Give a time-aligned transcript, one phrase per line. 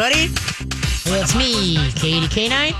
[0.00, 0.32] everybody.
[1.12, 2.74] It's me, Katie K9,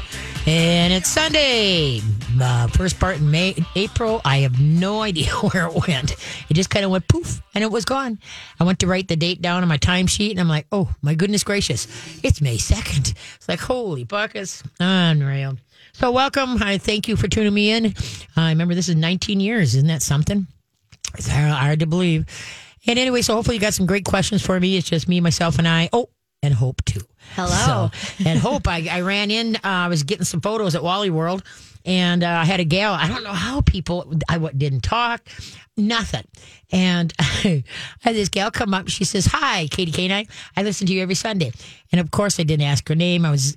[0.47, 2.01] and it's Sunday.
[2.41, 4.23] Uh, first part in May, April.
[4.25, 6.13] I have no idea where it went.
[6.49, 8.19] It just kind of went poof, and it was gone.
[8.59, 11.15] I went to write the date down on my timesheet, and I'm like, oh my
[11.15, 11.87] goodness gracious,
[12.25, 13.15] it's May 2nd.
[13.37, 15.59] It's like, holy buckets, unreal.
[15.93, 16.63] So, welcome.
[16.63, 17.95] I thank you for tuning me in.
[18.35, 19.75] I remember this is 19 years.
[19.75, 20.47] Isn't that something?
[21.19, 22.25] It's hard to believe.
[22.87, 24.79] And anyway, so hopefully you got some great questions for me.
[24.79, 25.91] It's just me, myself, and I.
[25.93, 26.09] Oh,
[26.43, 27.01] and Hope too.
[27.35, 27.91] Hello.
[27.91, 29.57] So, and Hope, I, I ran in.
[29.57, 31.43] Uh, I was getting some photos at Wally World,
[31.85, 32.95] and uh, I had a gal.
[32.95, 34.15] I don't know how people.
[34.29, 35.23] I didn't talk,
[35.77, 36.27] nothing.
[36.73, 37.65] And I
[38.01, 38.89] had this gal come up.
[38.89, 40.29] She says, "Hi, Katie K9.
[40.57, 41.53] I listen to you every Sunday."
[41.93, 43.25] And of course, I didn't ask her name.
[43.25, 43.57] I was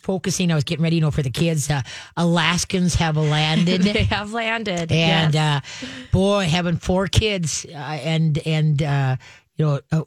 [0.00, 0.50] focusing.
[0.50, 1.70] I was getting ready, you know, for the kids.
[1.70, 1.82] Uh,
[2.16, 3.82] Alaskans have landed.
[3.82, 4.90] they have landed.
[4.90, 5.64] And yes.
[5.82, 9.16] uh, boy, having four kids uh, and and uh,
[9.56, 10.06] you know,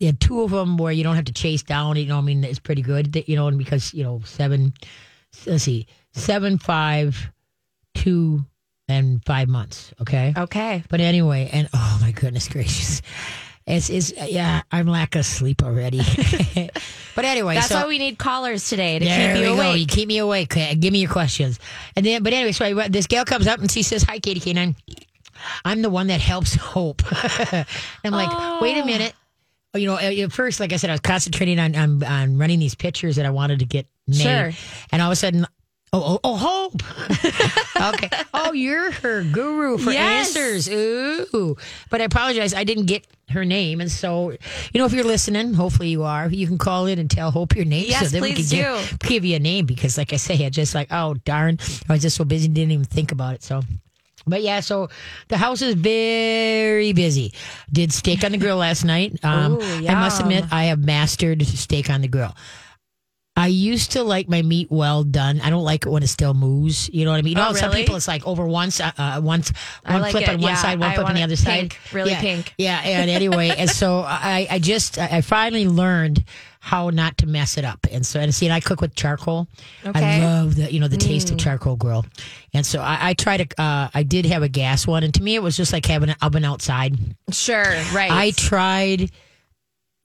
[0.00, 1.96] uh, yeah, two of them where you don't have to chase down.
[1.96, 3.24] You know, I mean, it's pretty good.
[3.26, 4.72] You know, and because you know, seven.
[5.46, 7.30] Let's see, seven, five,
[7.94, 8.44] two,
[8.88, 9.92] and five months.
[10.00, 10.32] Okay.
[10.36, 10.82] okay.
[10.88, 13.02] But anyway, and oh my goodness gracious.
[13.66, 15.98] It's, it's yeah, I'm lack of sleep already.
[17.16, 19.54] but anyway, That's so why we need callers today to keep you we go.
[19.56, 19.80] awake.
[19.80, 20.50] You keep me awake.
[20.78, 21.58] Give me your questions.
[21.96, 24.38] And then, but anyway, so I, this gal comes up and she says, "Hi, Katie
[24.40, 24.74] K9.
[25.64, 28.86] I'm the one that helps Hope." I'm like, wait a Oh.
[28.86, 29.14] minute.
[29.76, 32.74] You know, at first, like I said, I was concentrating on, on on running these
[32.74, 34.50] pictures that I wanted to get made, Sure.
[34.92, 35.46] and all of a sudden.
[35.92, 36.82] Oh, oh, oh, Hope.
[37.94, 38.10] okay.
[38.34, 40.36] Oh, you're her guru for Yes.
[40.36, 40.68] answers.
[40.68, 41.56] Ooh.
[41.90, 42.52] But I apologize.
[42.54, 43.80] I didn't get her name.
[43.80, 44.38] And so, you
[44.80, 47.64] know, if you're listening, hopefully you are, you can call in and tell Hope your
[47.64, 47.86] name.
[47.88, 50.50] Yes, so then we can give, give you a name because, like I say, I
[50.50, 51.58] just like, oh, darn.
[51.88, 53.44] I was just so busy, didn't even think about it.
[53.44, 53.62] So,
[54.26, 54.88] but yeah, so
[55.28, 57.32] the house is very busy.
[57.72, 59.18] Did steak on the grill last night.
[59.24, 62.34] Um, Ooh, I must admit, I have mastered steak on the grill.
[63.38, 65.42] I used to like my meat well done.
[65.42, 66.88] I don't like it when it still moves.
[66.88, 67.36] You know what I mean?
[67.36, 69.52] You Oh, know, some people it's like over once, uh, uh, once
[69.84, 70.28] one like flip it.
[70.30, 71.60] on one Yeah, side, one I flip on the other side.
[71.60, 72.54] pink, really yeah, pink.
[72.56, 76.24] Yeah, and anyway, and so I, I just, I finally learned
[76.66, 77.78] how not to mess it up.
[77.92, 79.46] And so, and see, and I cook with charcoal.
[79.84, 80.00] I Okay.
[80.00, 80.22] Mm.
[80.22, 82.04] love the, you know, the taste of charcoal grill.
[82.52, 85.22] And so I, I try to, uh, I did have a gas one, and to
[85.22, 86.96] me, it was just like having an oven outside.
[87.30, 87.62] Sure.
[87.94, 88.10] Right.
[88.10, 89.12] I tried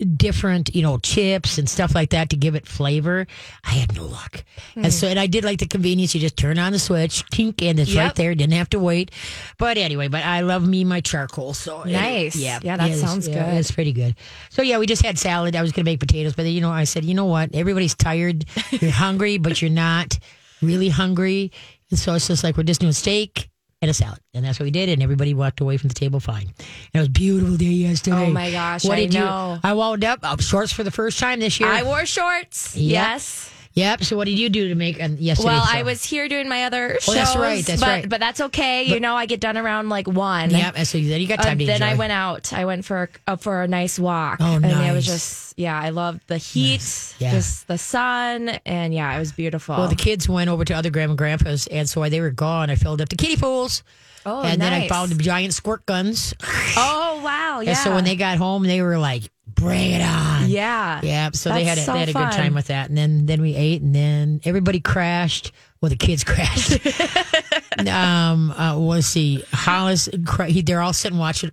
[0.05, 3.27] different, you know, chips and stuff like that to give it flavor.
[3.63, 4.43] I had no luck.
[4.73, 4.85] Hmm.
[4.85, 6.13] And so, and I did like the convenience.
[6.15, 8.33] You just turn on the switch, tink, and it's right there.
[8.35, 9.11] Didn't have to wait.
[9.57, 11.53] But anyway, but I love me my charcoal.
[11.53, 12.35] So it- Nice.
[12.35, 13.59] yeah, Yeah, that sounds yeah, good.
[13.59, 14.15] It's pretty good.
[14.49, 15.55] So yeah, we just had salad.
[15.55, 17.53] I was going to make potatoes, but you know, I said, you know what?
[17.53, 18.45] Everybody's tired.
[18.71, 20.17] You're hungry, but you're not
[20.61, 21.51] really hungry.
[21.91, 23.49] And so it's just like we're just doing steak
[23.81, 24.89] and a salad, and that's what we did.
[24.89, 26.47] And everybody walked away from the table fine.
[26.47, 28.27] And it was a beautiful day yesterday.
[28.27, 29.53] Oh, my gosh, What I did know.
[29.55, 29.59] you?
[29.63, 31.69] I wound up uh, shorts for the first time this year.
[31.69, 32.75] I wore shorts.
[32.75, 32.91] Yep.
[32.91, 33.51] Yes.
[33.73, 34.03] Yep.
[34.03, 35.49] So what did you do to make um, yesterday?
[35.53, 35.77] Well, show?
[35.77, 37.09] I was here doing my other shows.
[37.09, 38.09] Oh, that's right, that's but, right.
[38.09, 38.83] But that's okay.
[38.83, 40.49] you know, I get done around like one.
[40.49, 40.77] Yep.
[40.85, 42.51] So then you got time Uh, to then I went out.
[42.51, 44.39] I went for a, uh, for a nice walk.
[44.41, 44.93] Oh, And it nice.
[44.93, 45.79] was just yeah.
[45.79, 46.81] I loved the heat,
[47.19, 47.31] Yeah.
[47.31, 49.75] just the sun, and yeah, it was beautiful.
[49.77, 52.29] Well, the kids went over to other grandma and grandpas, and so while they were
[52.31, 53.83] gone, I filled up the kiddie pools.
[54.25, 56.33] Oh, and then I found the giant squirt guns.
[56.77, 57.59] Oh wow!
[57.61, 57.69] Yeah.
[57.69, 61.51] And so when they got home, they were like, "Bring it on!" yeah Yeah, so
[61.53, 62.31] they had a, so they had a good fun.
[62.33, 65.51] time with that, and then then we ate, and then everybody crashed.
[65.81, 66.79] Well, the kids crashed.
[67.87, 70.09] um, uh, let's see, Hollis,
[70.47, 71.51] he, they're all sitting watching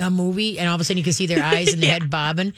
[0.00, 2.10] a movie, and all of a sudden you can see their eyes and the head
[2.10, 2.52] bobbing,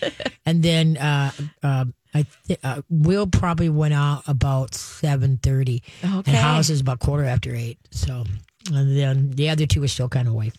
[0.47, 1.31] and then uh,
[1.63, 1.85] uh,
[2.15, 6.31] I th- uh, Will probably went out about seven thirty, Okay.
[6.31, 7.79] and Hollis is about quarter after eight.
[7.91, 8.25] So,
[8.73, 10.55] and then the other two were still kind of awake.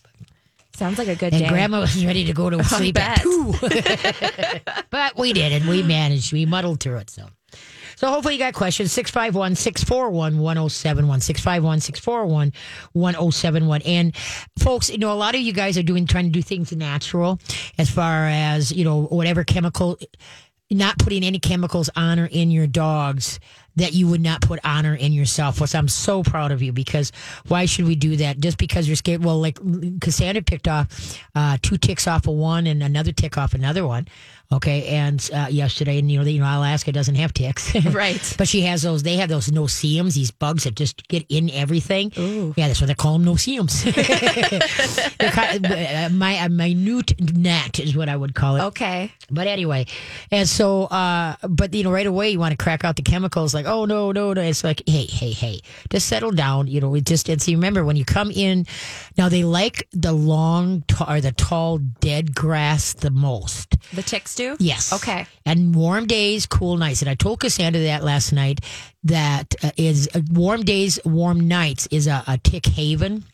[0.74, 1.48] sounds like a good And day.
[1.48, 3.54] grandma was ready to go to sleep at two.
[4.90, 6.32] but we did and We managed.
[6.32, 7.10] We muddled through it.
[7.10, 7.28] So.
[7.96, 8.92] So hopefully you got questions.
[8.92, 11.20] 651 641 1071.
[11.20, 12.52] 651 641
[12.92, 13.82] 1071.
[13.82, 14.14] And
[14.58, 17.38] folks, you know, a lot of you guys are doing, trying to do things natural
[17.78, 19.98] as far as, you know, whatever chemical,
[20.70, 23.40] not putting any chemicals on or in your dogs
[23.76, 25.60] that you would not put honor in yourself.
[25.60, 27.12] Which I'm so proud of you because
[27.48, 28.40] why should we do that?
[28.40, 29.24] Just because you're scared?
[29.24, 29.58] Well, like
[30.00, 34.08] Cassandra picked off uh, two ticks off of one and another tick off another one.
[34.52, 38.34] Okay, and uh, yesterday, and you know, you know, Alaska doesn't have ticks, Right.
[38.38, 39.02] But she has those.
[39.02, 42.12] They have those no-see-ums, these bugs that just get in everything.
[42.56, 43.26] Yeah, that's why they call them
[45.18, 48.62] they're uh, my a minute gnat is what I would call it.
[48.66, 49.12] Okay.
[49.30, 49.86] But anyway,
[50.30, 53.52] and so, uh, but you know, right away you want to crack out the chemicals,
[53.52, 54.40] like, oh no, no, no.
[54.42, 55.60] It's like, hey, hey, hey,
[55.90, 56.68] just settle down.
[56.68, 58.66] You know, it just and so you remember when you come in.
[59.18, 63.76] Now they like the long t- or the tall dead grass the most.
[63.92, 64.56] The ticks do?
[64.60, 64.92] Yes.
[64.92, 65.26] Okay.
[65.44, 67.02] And warm days, cool nights.
[67.02, 68.60] And I told Cassandra that last night.
[69.04, 73.24] That uh, is uh, warm days, warm nights is a, a tick haven.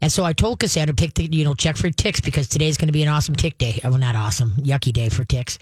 [0.00, 2.88] And so I told Cassandra pick the you know check for ticks because today's going
[2.88, 3.80] to be an awesome tick day.
[3.84, 5.58] Oh, not awesome, yucky day for ticks.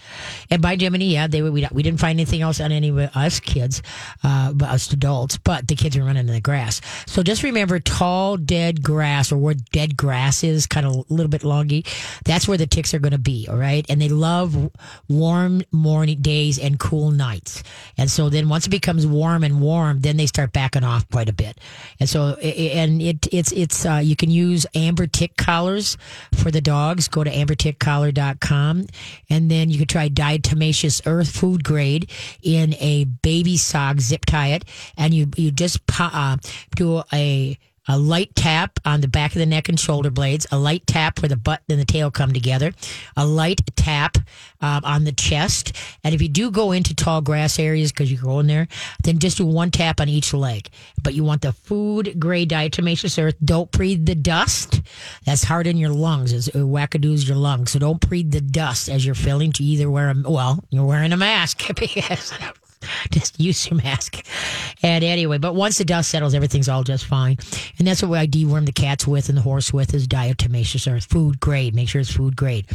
[0.49, 2.97] And by Jiminy, yeah, they were, we we didn't find anything else on any of
[2.97, 3.81] us kids,
[4.23, 5.37] uh, but us adults.
[5.37, 6.81] But the kids are running in the grass.
[7.07, 11.29] So just remember, tall dead grass or where dead grass is, kind of a little
[11.29, 11.85] bit longy.
[12.25, 13.47] That's where the ticks are going to be.
[13.49, 14.71] All right, and they love
[15.07, 17.63] warm morning days and cool nights.
[17.97, 21.29] And so then once it becomes warm and warm, then they start backing off quite
[21.29, 21.59] a bit.
[21.99, 25.97] And so and it it's it's uh, you can use amber tick collars
[26.35, 27.07] for the dogs.
[27.07, 28.87] Go to ambertickcollar.com
[29.29, 32.09] and then you can try diatomaceous earth food grade
[32.41, 34.65] in a baby sock zip tie it.
[34.97, 36.37] And you you just uh,
[36.75, 37.57] do a
[37.87, 41.21] a light tap on the back of the neck and shoulder blades, a light tap
[41.21, 42.73] where the butt and the tail come together,
[43.17, 44.17] a light tap
[44.61, 45.75] um, on the chest.
[46.03, 48.67] And if you do go into tall grass areas because you go in there,
[49.03, 50.69] then just do one tap on each leg.
[51.01, 53.35] But you want the food grade diatomaceous earth.
[53.43, 54.81] Don't breathe the dust.
[55.25, 56.47] That's hard in your lungs.
[56.47, 57.71] It wackadoos your lungs.
[57.71, 61.13] So don't breathe the dust as you're filling to either wear a, well, you're wearing
[61.13, 62.33] a mask because
[63.11, 64.25] just use your mask.
[64.83, 67.37] And anyway, but once the dust settles, everything's all just fine.
[67.77, 71.05] And that's what I deworm the cats with and the horse with is diatomaceous earth,
[71.05, 71.75] food grade.
[71.75, 72.67] Make sure it's food grade.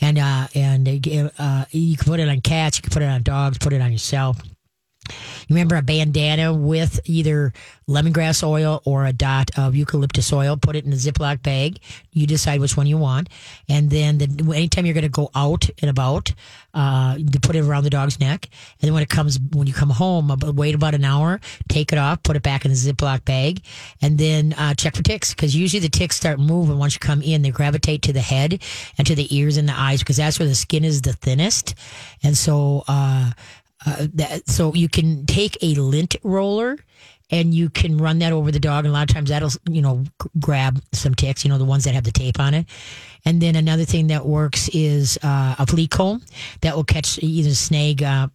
[0.00, 0.88] And uh, and
[1.38, 3.80] uh, you can put it on cats, you can put it on dogs, put it
[3.80, 4.38] on yourself.
[5.48, 7.52] You remember a bandana with either
[7.88, 10.56] lemongrass oil or a dot of eucalyptus oil.
[10.56, 11.78] Put it in a Ziploc bag.
[12.12, 13.28] You decide which one you want,
[13.68, 16.32] and then the, anytime you're going to go out and about,
[16.74, 18.48] uh, put it around the dog's neck.
[18.80, 21.98] And then when it comes, when you come home, wait about an hour, take it
[21.98, 23.62] off, put it back in the Ziploc bag,
[24.02, 27.22] and then uh, check for ticks because usually the ticks start moving once you come
[27.22, 27.42] in.
[27.42, 28.62] They gravitate to the head
[28.98, 31.74] and to the ears and the eyes because that's where the skin is the thinnest,
[32.22, 32.84] and so.
[32.88, 33.32] Uh,
[33.86, 36.76] uh, that, so you can take a lint roller
[37.30, 38.84] and you can run that over the dog.
[38.84, 41.64] And a lot of times that'll you know g- grab some ticks you know the
[41.64, 42.66] ones that have the tape on it.
[43.24, 46.22] And then another thing that works is uh, a flea comb
[46.60, 48.28] that will catch either snag uh,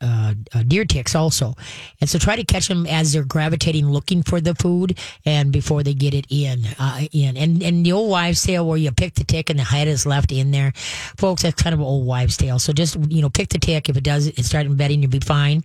[0.00, 1.54] uh, uh, deer ticks also.
[2.00, 5.82] And so try to catch them as they're gravitating looking for the food and before
[5.82, 6.64] they get it in.
[6.78, 9.64] Uh, in and and the old wives' tale where you pick the tick and the
[9.64, 10.72] head is left in there,
[11.16, 11.42] folks.
[11.42, 12.58] That's kind of an old wives' tale.
[12.58, 13.88] So just you know pick the tick.
[13.88, 15.64] If it does, it start embedding, you'll be fine.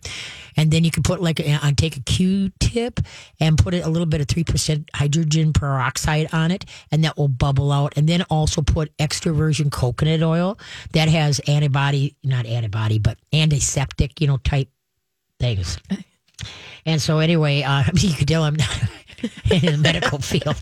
[0.56, 3.00] And then you can put like a, take a Q-tip
[3.40, 7.18] and put it a little bit of three percent hydrogen peroxide on it, and that
[7.18, 7.94] will bubble out.
[7.98, 10.60] And then also put extra virgin coconut oil
[10.92, 14.70] that has antibody, not antibody, but antiseptic, you know, type
[15.38, 15.78] things.
[16.86, 18.84] And so anyway, uh, you could tell I'm not
[19.52, 20.62] in the medical field.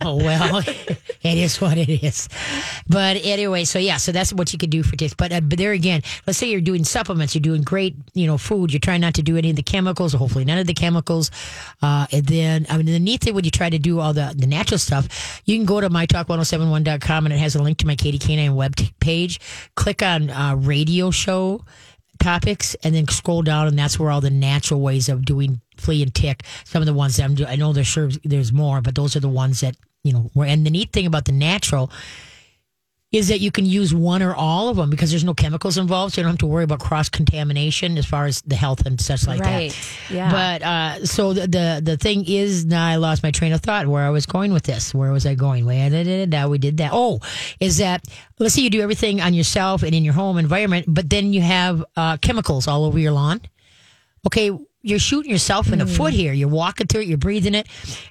[0.00, 0.58] Oh well,
[1.22, 2.28] it is what it is.
[2.86, 5.14] But anyway, so yeah, so that's what you could do for ticks.
[5.14, 8.36] But uh, but there again, let's say you're doing supplements, you're doing great, you know,
[8.38, 8.72] food.
[8.72, 11.32] You're trying not to do any of the chemicals, hopefully none of the chemicals.
[11.82, 14.34] Uh, and then I mean, the neat thing when you try to do all the
[14.36, 17.96] the natural stuff, you can go to mytalk1071.com and it has a link to my
[17.96, 19.40] Katie Canine web page.
[19.74, 21.64] Click on uh, radio show
[22.18, 26.02] topics and then scroll down and that's where all the natural ways of doing flea
[26.02, 28.80] and tick some of the ones that i'm doing i know there's sure there's more
[28.80, 31.32] but those are the ones that you know were and the neat thing about the
[31.32, 31.90] natural
[33.10, 36.12] is that you can use one or all of them because there's no chemicals involved
[36.12, 39.00] so you don't have to worry about cross contamination as far as the health and
[39.00, 39.70] such like Right.
[39.72, 40.30] that Yeah.
[40.30, 43.86] but uh so the, the the thing is now i lost my train of thought
[43.86, 44.92] where i was going with this.
[44.94, 45.64] Where was i going?
[45.64, 46.90] Where da, da, we did that.
[46.92, 47.20] Oh
[47.60, 48.04] is that
[48.38, 51.40] let's say you do everything on yourself and in your home environment but then you
[51.40, 53.40] have uh, chemicals all over your lawn.
[54.26, 54.50] Okay
[54.88, 56.32] you're shooting yourself in the foot here.
[56.32, 57.66] You're walking through it, you're breathing it,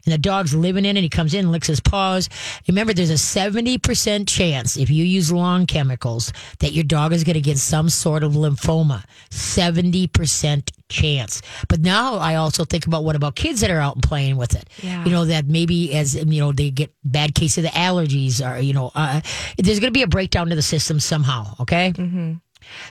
[0.06, 1.02] and the dog's living in it.
[1.02, 2.30] He comes in and licks his paws.
[2.68, 7.36] Remember, there's a 70% chance if you use lawn chemicals that your dog is going
[7.36, 9.04] to get some sort of lymphoma.
[9.32, 11.42] 70% chance.
[11.68, 14.56] But now I also think about what about kids that are out and playing with
[14.56, 14.70] it?
[14.82, 15.04] Yeah.
[15.04, 18.60] You know, that maybe as, you know, they get bad case of the allergies or,
[18.60, 19.22] you know, uh,
[19.58, 21.56] there's going to be a breakdown to the system somehow.
[21.60, 21.94] Okay.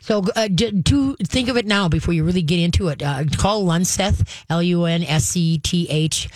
[0.01, 3.03] So uh, d- do think of it now before you really get into it.
[3.03, 6.29] Uh, call Lunseth, L U N S E T H,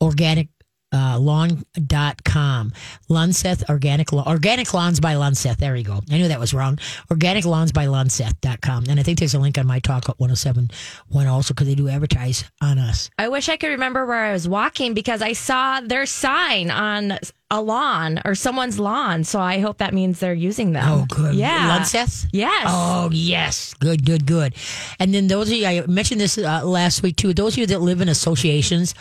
[0.00, 0.48] organic.
[0.92, 2.72] Uh, lawn.com
[3.10, 5.56] Lunseth organic lawn organic lawns by Lunseth.
[5.56, 6.00] There you go.
[6.10, 6.78] I knew that was wrong.
[7.10, 11.26] Organic lawns by Lunseth.com and I think there's a link on my talk at 1071
[11.26, 13.10] also because they do advertise on us.
[13.18, 17.18] I wish I could remember where I was walking because I saw their sign on
[17.50, 19.24] a lawn or someone's lawn.
[19.24, 20.88] So I hope that means they're using them.
[20.88, 21.34] Oh, good.
[21.34, 21.78] Yeah.
[21.78, 22.26] Lunseth?
[22.32, 22.66] Yes.
[22.68, 23.74] Oh, yes.
[23.74, 24.54] Good, good, good.
[24.98, 27.66] And then those of you, I mentioned this uh, last week too, those of you
[27.66, 28.94] that live in associations,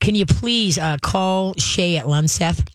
[0.00, 2.68] can you please uh, call Shay at Lunseth?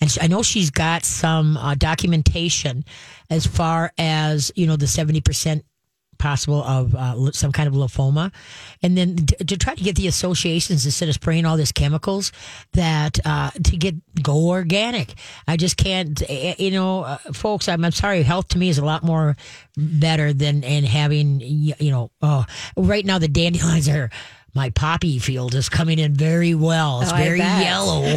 [0.00, 2.84] And she, I know she's got some uh, documentation
[3.30, 5.62] as far as, you know, the 70%
[6.18, 8.32] possible of uh, some kind of lymphoma.
[8.82, 12.32] And then d- to try to get the associations instead of spraying all these chemicals
[12.72, 15.14] that uh, to get go organic.
[15.46, 18.22] I just can't, eh, you know, uh, folks, I'm, I'm sorry.
[18.22, 19.36] Health to me is a lot more
[19.76, 22.44] better than and having, you know, oh,
[22.76, 24.10] right now the dandelions are.
[24.54, 27.02] My poppy field is coming in very well.
[27.02, 28.02] It's Oh, very yellow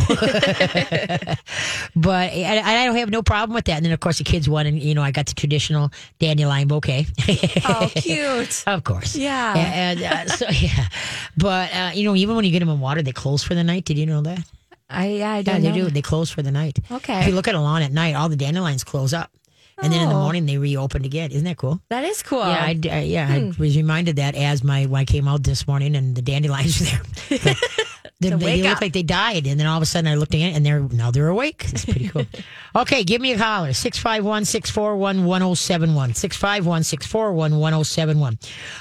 [1.95, 3.77] but I, I don't have no problem with that.
[3.77, 6.67] And then of course the kids won, and you know I got the traditional dandelion
[6.67, 7.07] bouquet.
[7.65, 8.63] Oh, cute.
[8.67, 9.53] of course, Yeah.
[9.57, 10.87] And uh, so yeah,
[11.35, 13.63] but uh, you know even when you get them in water, they close for the
[13.63, 13.85] night.
[13.85, 14.39] Did you know that?
[14.89, 15.75] I yeah, I Yeah, don't they know.
[15.85, 15.89] do.
[15.89, 16.79] They close for the night.
[16.91, 17.21] Okay.
[17.21, 19.31] If you look at a lawn at night, all the dandelions close up,
[19.81, 20.21] and then in the Oh.
[20.21, 21.31] morning they reopened again.
[21.31, 21.79] Isn't that cool?
[21.89, 22.39] That is cool.
[22.39, 23.51] Yeah, I, d- uh, yeah, Hmm.
[23.57, 26.79] I was reminded that as my when I came out this morning and the dandelions
[26.79, 27.55] were there.
[28.19, 28.81] They, they, wake look up.
[28.81, 31.11] like they died, and then all of a sudden I looked in and they're now
[31.11, 31.65] they're awake.
[31.67, 32.25] It's pretty cool.
[32.75, 36.15] okay, give me a holler 651 641 1071.
[36.15, 38.39] 651 641 1071.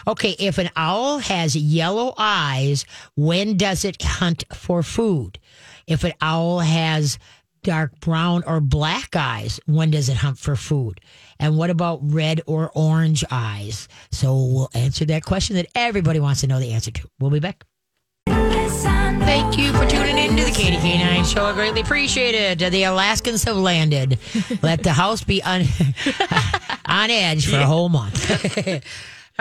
[0.08, 5.38] Okay, if an owl has yellow eyes, when does it hunt for food?
[5.86, 7.18] If an owl has
[7.66, 11.00] dark brown or black eyes, when does it hunt for food?
[11.40, 13.88] And what about red or orange eyes?
[14.12, 17.08] So we'll answer that question that everybody wants to know the answer to.
[17.18, 17.64] We'll be back.
[18.28, 21.44] Thank you for tuning in to the Katie K9 show.
[21.44, 22.70] I greatly appreciate it.
[22.70, 24.20] The Alaskans have landed.
[24.62, 25.62] Let the house be on,
[26.86, 28.84] on edge for a whole month.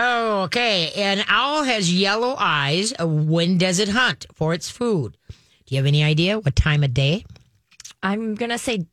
[0.00, 0.90] oh, okay.
[0.96, 2.92] An owl has yellow eyes.
[2.98, 5.16] When does it hunt for its food?
[5.66, 7.24] Do you have any idea what time of day?
[8.02, 8.86] I'm gonna say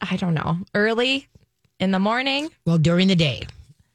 [0.00, 0.58] I don't know.
[0.74, 1.28] Early
[1.80, 2.50] in the morning.
[2.64, 3.42] Well, during the day.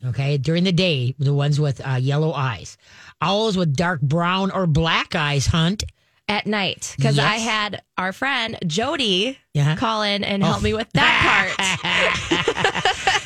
[0.04, 2.76] Okay, during the day, the ones with uh, yellow eyes.
[3.22, 5.84] Owls with dark brown or black eyes hunt.
[6.32, 9.76] At night, because I had our friend Jody Yeah.
[9.76, 11.54] call in and help me with that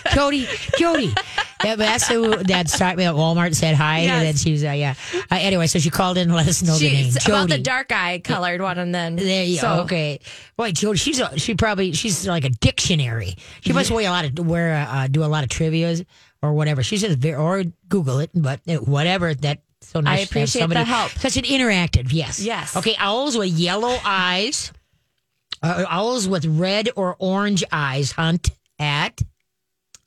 [0.02, 0.12] part.
[0.16, 0.48] Jody,
[0.80, 1.14] Jody.
[1.64, 4.00] Yeah, but that's who that started me at Walmart and said hi.
[4.00, 4.96] And then she was, uh, yeah.
[5.14, 7.12] Uh, anyway, so she called in and let us know the name.
[7.12, 7.32] Jody.
[7.32, 9.82] about the dark eye colored one, and then There you so, go.
[9.84, 10.20] Okay.
[10.58, 13.36] Boy, Jody, she's a, she probably she's like a dictionary.
[13.62, 16.04] She must weigh a lot of wear uh, do a lot of trivia's
[16.42, 16.82] or whatever.
[16.84, 19.34] She's just or Google it, but uh, whatever.
[19.34, 20.20] That so nice.
[20.20, 21.12] to have appreciate somebody, the help.
[21.12, 22.12] Such an interactive.
[22.12, 22.40] Yes.
[22.40, 22.76] Yes.
[22.76, 22.96] Okay.
[22.98, 24.72] Owls with yellow eyes.
[25.64, 29.22] Uh, owls with red or orange eyes hunt at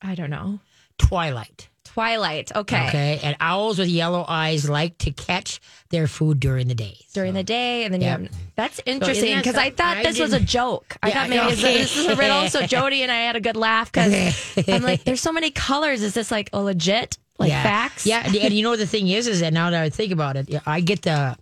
[0.02, 0.60] I don't know.
[0.98, 1.68] twilight.
[1.84, 2.52] Twilight.
[2.54, 2.86] Okay.
[2.88, 3.20] Okay.
[3.24, 5.58] And owls with yellow eyes like to catch
[5.90, 6.96] their food during the day.
[7.12, 8.18] During the day, and then Yeah.
[8.18, 8.32] you have.
[8.54, 10.96] That's interesting that because I something- thought I this was a didn't- joke.
[11.02, 12.48] I Yeah, thought maybe this is a riddle.
[12.50, 16.02] So Jody and I had a good laugh because I'm like, there's so many colors.
[16.02, 17.62] Is this like a legit like yeah.
[17.62, 18.06] facts?
[18.06, 20.48] Yeah, and- you know the thing is, is that now that I think about it,
[20.66, 21.36] I get the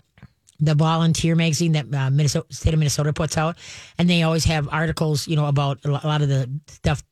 [0.59, 3.57] the volunteer magazine that uh, Minnesota state of Minnesota puts out,
[3.99, 7.03] and they always have articles, you know, about a lot of the stuff.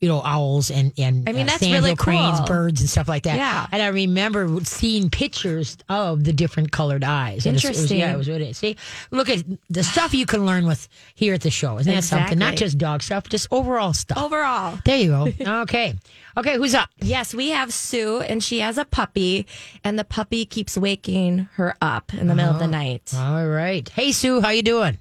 [0.00, 2.46] You know, owls and and I mean, uh, that's sandhill really cranes, cool.
[2.46, 3.36] birds, and stuff like that.
[3.36, 3.66] Yeah.
[3.70, 7.44] and I remember seeing pictures of the different colored eyes.
[7.44, 7.98] And it's- It was, Interesting.
[7.98, 8.50] yeah, it was really.
[8.54, 8.76] See,
[9.10, 11.78] look at the stuff you can learn with here at the show.
[11.78, 12.38] Isn't that something?
[12.38, 14.16] Not just dog stuff, just overall stuff.
[14.16, 15.32] Overall, There you go.
[15.64, 15.94] Okay,
[16.34, 16.56] okay.
[16.56, 16.88] Who's up?
[17.02, 19.46] yes, we have Sue, and she has a puppy,
[19.84, 23.12] and the puppy keeps waking her up in the middle of the night.
[23.14, 23.86] All right.
[23.90, 24.96] Hey, Sue, how you doing?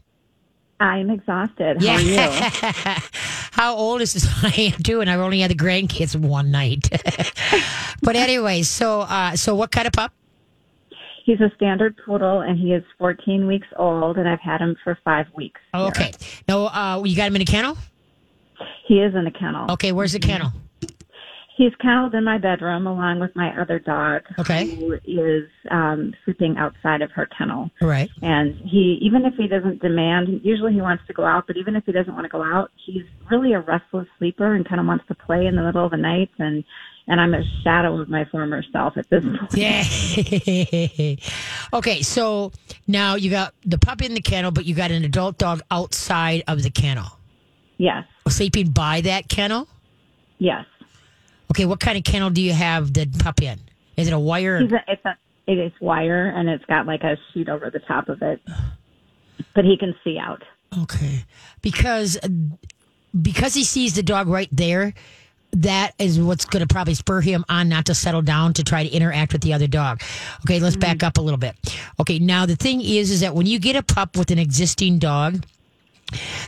[0.79, 1.81] I'm exhausted.
[1.81, 2.17] How are you?
[3.51, 4.27] How old is this?
[4.43, 6.89] I am too, and I've only had the grandkids one night.
[8.01, 10.13] but anyway, so uh, so what kind of pup?
[11.25, 14.97] He's a standard poodle, and he is 14 weeks old, and I've had him for
[15.03, 15.61] five weeks.
[15.73, 15.83] Here.
[15.87, 16.11] okay.
[16.47, 17.77] No, uh, you got him in a kennel.
[18.87, 19.71] He is in a kennel.
[19.73, 20.51] Okay, where's the kennel?
[21.59, 24.63] He's kenneled in my bedroom along with my other dog, Okay.
[24.75, 27.69] who is um, sleeping outside of her kennel.
[27.81, 28.09] Right.
[28.21, 31.75] And he, even if he doesn't demand, usually he wants to go out, but even
[31.75, 34.87] if he doesn't want to go out, he's really a restless sleeper and kind of
[34.87, 36.29] wants to play in the middle of the night.
[36.39, 36.63] And
[37.09, 39.53] and I'm a shadow of my former self at this point.
[39.53, 39.83] Yeah.
[41.73, 42.53] okay, so
[42.87, 46.43] now you got the pup in the kennel, but you got an adult dog outside
[46.47, 47.17] of the kennel,
[47.77, 49.67] Yes, sleeping by that kennel.
[50.37, 50.63] yes.
[51.51, 53.59] Okay, what kind of kennel do you have the pup in?
[53.97, 54.59] Is it a wire?
[54.59, 57.79] He's a, it's a, it is wire and it's got like a sheet over the
[57.79, 58.39] top of it,
[59.55, 60.43] but he can see out.
[60.83, 61.25] Okay,
[61.61, 62.17] because
[63.19, 64.93] because he sees the dog right there,
[65.51, 68.83] that is what's going to probably spur him on not to settle down to try
[68.83, 70.01] to interact with the other dog.
[70.45, 71.07] Okay, let's back mm.
[71.07, 71.55] up a little bit.
[71.99, 74.99] Okay, now the thing is, is that when you get a pup with an existing
[74.99, 75.43] dog,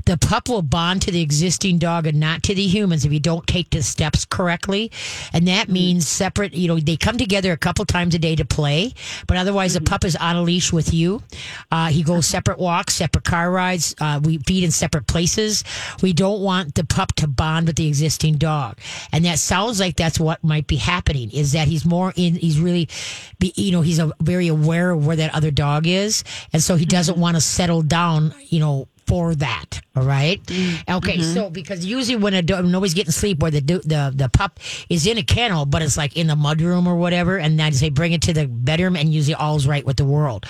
[0.06, 3.20] the pup will bond to the existing dog and not to the humans if you
[3.20, 4.92] don't take the steps correctly.
[5.34, 8.46] And that means separate, you know, they come together a couple times a day to
[8.46, 8.94] play,
[9.28, 11.22] but otherwise the pup is on a leash with you.
[11.72, 13.96] Uh, he goes separate walks, separate car rides.
[14.00, 15.64] Uh, we feed in separate places.
[16.02, 18.78] We don't want the pup to bond with the existing dog.
[19.12, 22.60] And that sounds like that's what might be happening is that he's more in, he's
[22.60, 22.90] really,
[23.40, 26.24] be, you know, he's a, very aware of where that other dog is.
[26.54, 29.82] And so he doesn't want to settle down, you know, for that.
[29.94, 30.42] All right.
[30.46, 30.96] Mm-hmm.
[30.96, 31.18] Okay.
[31.18, 31.34] Mm-hmm.
[31.34, 34.58] So because usually when a dog, nobody's getting sleep, where the do- the the pup
[34.90, 37.90] is in a kennel, but it's like in the mudroom or whatever, and then they
[37.90, 40.46] bring it to the bedroom, and usually all's right with the world.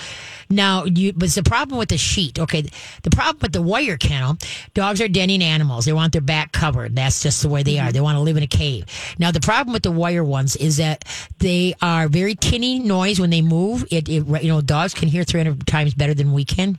[0.48, 2.38] Now, you, but the problem with the sheet.
[2.38, 2.62] Okay,
[3.02, 4.36] the problem with the wire kennel,
[4.74, 5.86] dogs are denning animals.
[5.86, 6.94] They want their back covered.
[6.94, 7.86] That's just the way they are.
[7.86, 7.94] Mm-hmm.
[7.94, 8.84] They want to live in a cave.
[9.18, 11.04] Now, the problem with the wire ones is that
[11.40, 13.84] they are very tinny noise when they move.
[13.90, 16.78] It, it you know, dogs can hear 300 times better than we can.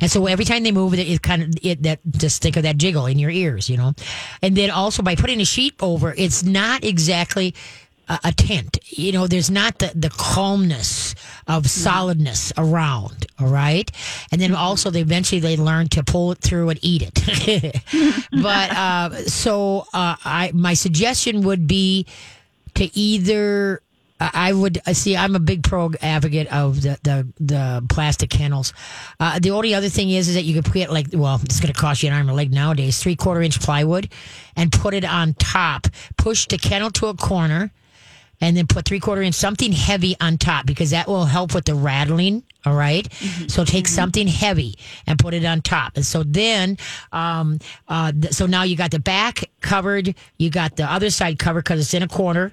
[0.00, 2.62] And so every time they move, it, it kind of it that just think of
[2.62, 3.92] that jiggle in your ears, you know.
[4.42, 7.54] And then also by putting a sheet over, it's not exactly
[8.08, 8.78] a, a tent.
[8.86, 11.14] You know, there's not the the calmness
[11.46, 13.26] of solidness around.
[13.38, 13.90] All right,
[14.32, 18.28] and then also they eventually they learn to pull it through and eat it.
[18.42, 22.06] but uh, so uh, I my suggestion would be
[22.74, 23.82] to either
[24.20, 25.16] I I would uh, see.
[25.16, 28.72] I'm a big pro advocate of the the, the plastic kennels.
[29.20, 31.72] Uh, the only other thing is, is that you could put like, well, it's going
[31.72, 32.98] to cost you an arm and a leg nowadays.
[33.02, 34.10] Three quarter inch plywood,
[34.56, 35.86] and put it on top.
[36.16, 37.70] Push the kennel to a corner,
[38.40, 41.64] and then put three quarter inch something heavy on top because that will help with
[41.64, 42.42] the rattling.
[42.66, 43.10] All right?
[43.46, 44.74] So take something heavy
[45.06, 45.92] and put it on top.
[45.96, 46.76] And so then,
[47.12, 51.38] um, uh, th- so now you got the back covered, you got the other side
[51.38, 52.52] covered because it's in a corner.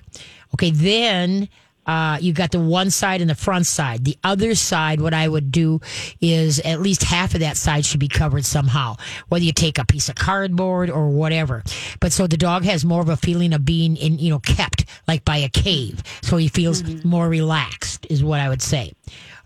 [0.56, 1.50] Okay, then
[1.86, 4.06] uh, you got the one side and the front side.
[4.06, 5.82] The other side, what I would do
[6.22, 8.96] is at least half of that side should be covered somehow,
[9.28, 11.62] whether you take a piece of cardboard or whatever.
[12.00, 14.86] But so the dog has more of a feeling of being in, you know, kept
[15.10, 16.02] like by a cave.
[16.22, 18.94] So he feels more relaxed, is what I would say.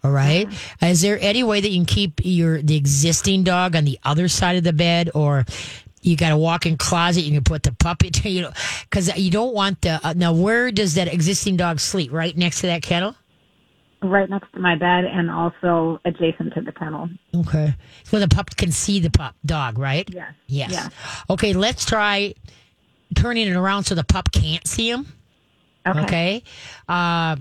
[0.04, 0.48] All right.
[0.82, 4.30] Is there any way that you can keep your the existing dog on the other
[4.30, 5.46] side of the bed, or
[6.02, 7.22] you got a walk-in closet?
[7.22, 8.52] You can put the puppy, to, you know,
[8.90, 10.00] because you don't want the.
[10.04, 12.12] Uh, now, where does that existing dog sleep?
[12.12, 13.16] Right next to that kennel.
[14.02, 17.10] Right next to my bed and also adjacent to the kennel.
[17.36, 17.76] Okay.
[18.04, 20.10] So the pup can see the pup dog, right?
[20.10, 20.34] Yes.
[20.48, 20.72] Yes.
[20.72, 20.90] Yes.
[21.30, 21.52] Okay.
[21.52, 22.34] Let's try
[23.16, 25.06] turning it around so the pup can't see him.
[25.86, 26.00] Okay.
[26.02, 26.44] Okay.
[26.88, 27.36] Uh,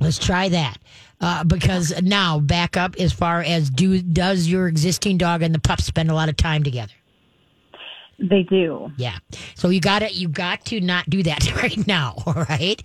[0.00, 0.78] let's try that.
[1.20, 5.60] Uh, because now back up as far as do does your existing dog and the
[5.60, 6.92] pup spend a lot of time together?
[8.22, 8.92] They do.
[8.96, 9.18] Yeah.
[9.56, 12.80] So you got to you got to not do that right now, all right?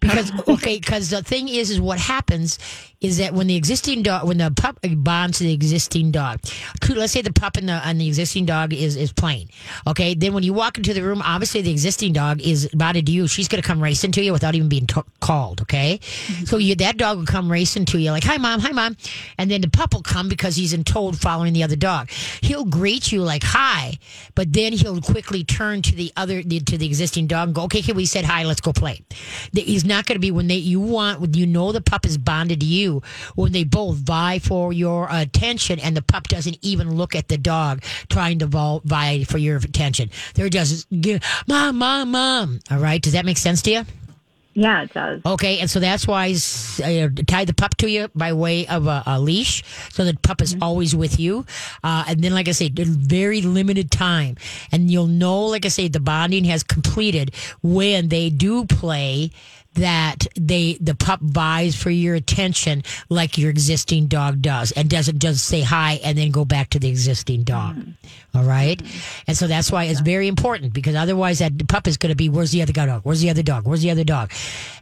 [0.00, 2.58] Because okay, because the thing is, is what happens
[3.02, 6.40] is that when the existing dog, when the pup bonds to the existing dog,
[6.94, 9.50] let's say the pup and the and the existing dog is is playing,
[9.86, 10.14] okay.
[10.14, 13.26] Then when you walk into the room, obviously the existing dog is bonded to you.
[13.26, 15.98] She's going to come racing to you without even being t- called, okay.
[16.00, 16.44] Mm-hmm.
[16.44, 18.96] So you that dog will come racing to you like, "Hi, mom, hi, mom,"
[19.36, 22.10] and then the pup will come because he's in told following the other dog.
[22.40, 23.98] He'll greet you like, "Hi,"
[24.36, 27.62] but then he'll quickly turn to the other the, to the existing dog and go,
[27.64, 29.02] "Okay, okay, we said hi, let's go play."
[29.52, 32.04] The- He's not going to be when they you want when you know the pup
[32.04, 32.91] is bonded to you
[33.34, 37.38] when they both vie for your attention and the pup doesn't even look at the
[37.38, 40.10] dog trying to vie for your attention.
[40.34, 40.90] They're just
[41.46, 42.60] mom, mom, mom.
[42.70, 43.84] All right, does that make sense to you?
[44.54, 45.22] Yeah, it does.
[45.24, 49.02] Okay, and so that's why uh, tie the pup to you by way of a,
[49.06, 51.46] a leash, so the pup is always with you.
[51.82, 54.36] Uh, and then, like I say, very limited time,
[54.70, 59.30] and you'll know, like I say, the bonding has completed when they do play.
[59.74, 65.18] That they the pup buys for your attention like your existing dog does, and doesn't
[65.18, 67.76] just say hi and then go back to the existing dog.
[67.76, 68.38] Mm-hmm.
[68.38, 68.80] All right?
[69.26, 72.28] and so that's why it's very important because otherwise that pup is going to be
[72.28, 73.00] where's the other dog?
[73.04, 73.66] Where's the other dog?
[73.66, 74.32] Where's the other dog?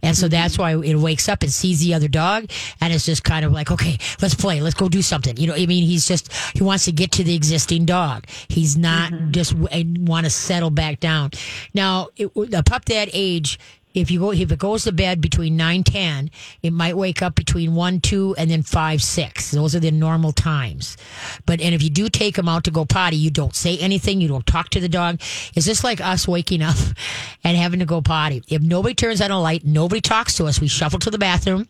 [0.03, 0.81] And so that's mm-hmm.
[0.81, 2.51] why it wakes up and sees the other dog,
[2.81, 5.37] and it's just kind of like, okay, let's play, let's go do something.
[5.37, 8.27] You know, I mean, he's just he wants to get to the existing dog.
[8.49, 9.31] He's not mm-hmm.
[9.31, 11.31] just want to settle back down.
[11.75, 13.59] Now, it, a pup that age.
[13.93, 16.31] If you go, if it goes to bed between nine ten,
[16.63, 19.51] it might wake up between one two and then five six.
[19.51, 20.97] Those are the normal times.
[21.45, 24.21] But and if you do take them out to go potty, you don't say anything.
[24.21, 25.21] You don't talk to the dog.
[25.57, 26.77] is this like us waking up
[27.45, 28.45] and having to go potty.
[28.49, 30.61] If nobody turns on a light, nobody talks to us.
[30.61, 31.69] We shuffle to the bathroom,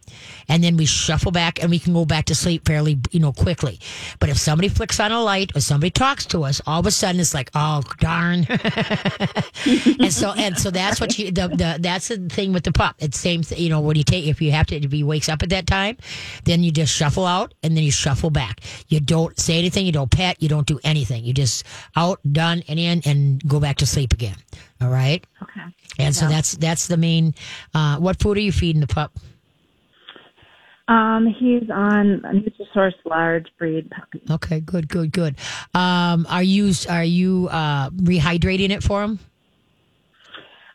[0.49, 3.33] and then we shuffle back, and we can go back to sleep fairly, you know,
[3.33, 3.81] quickly.
[4.19, 6.91] But if somebody flicks on a light or somebody talks to us, all of a
[6.91, 8.47] sudden it's like, oh darn.
[9.67, 12.97] and so and so that's what you the, the that's the thing with the pup.
[12.99, 15.29] It's same, th- you know, when you take if you have to if he wakes
[15.29, 15.97] up at that time,
[16.45, 18.61] then you just shuffle out and then you shuffle back.
[18.89, 21.25] You don't say anything, you don't pet, you don't do anything.
[21.25, 21.65] You just
[21.97, 24.37] out, done, and in, and go back to sleep again.
[24.81, 25.25] All right.
[25.43, 25.61] Okay.
[25.99, 27.35] And so that's that's the main.
[27.75, 29.13] Uh, what food are you feeding the pup?
[30.91, 34.23] Um, he's on a Nutrisource large breed puppy.
[34.29, 35.37] Okay, good, good, good.
[35.73, 39.21] Um, are you are you uh, rehydrating it for him?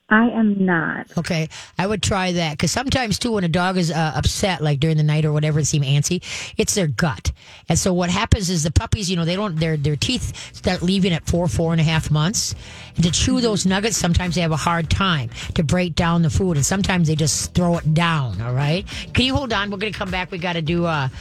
[0.07, 1.17] I am not.
[1.17, 4.79] Okay, I would try that because sometimes too, when a dog is uh, upset, like
[4.79, 6.21] during the night or whatever, it seem antsy,
[6.57, 7.31] it's their gut.
[7.69, 10.83] And so what happens is the puppies, you know, they don't their their teeth start
[10.83, 12.53] leaving at four four and a half months,
[12.95, 16.29] and to chew those nuggets, sometimes they have a hard time to break down the
[16.29, 18.39] food, and sometimes they just throw it down.
[18.41, 19.71] All right, can you hold on?
[19.71, 20.29] We're gonna come back.
[20.29, 21.11] We got to do a.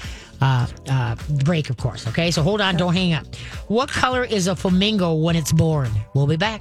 [0.43, 2.07] Uh, uh, break, of course.
[2.09, 3.25] Okay, so hold on, don't hang up.
[3.69, 5.91] What color is a flamingo when it's born?
[6.13, 6.61] We'll be back.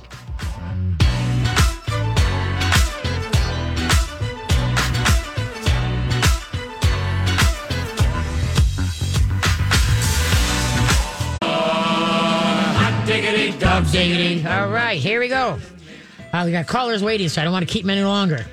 [13.24, 14.46] Diggity, dog diggity.
[14.46, 15.58] All right, here we go.
[16.34, 18.46] Uh, we got callers waiting, so I don't want to keep them any longer.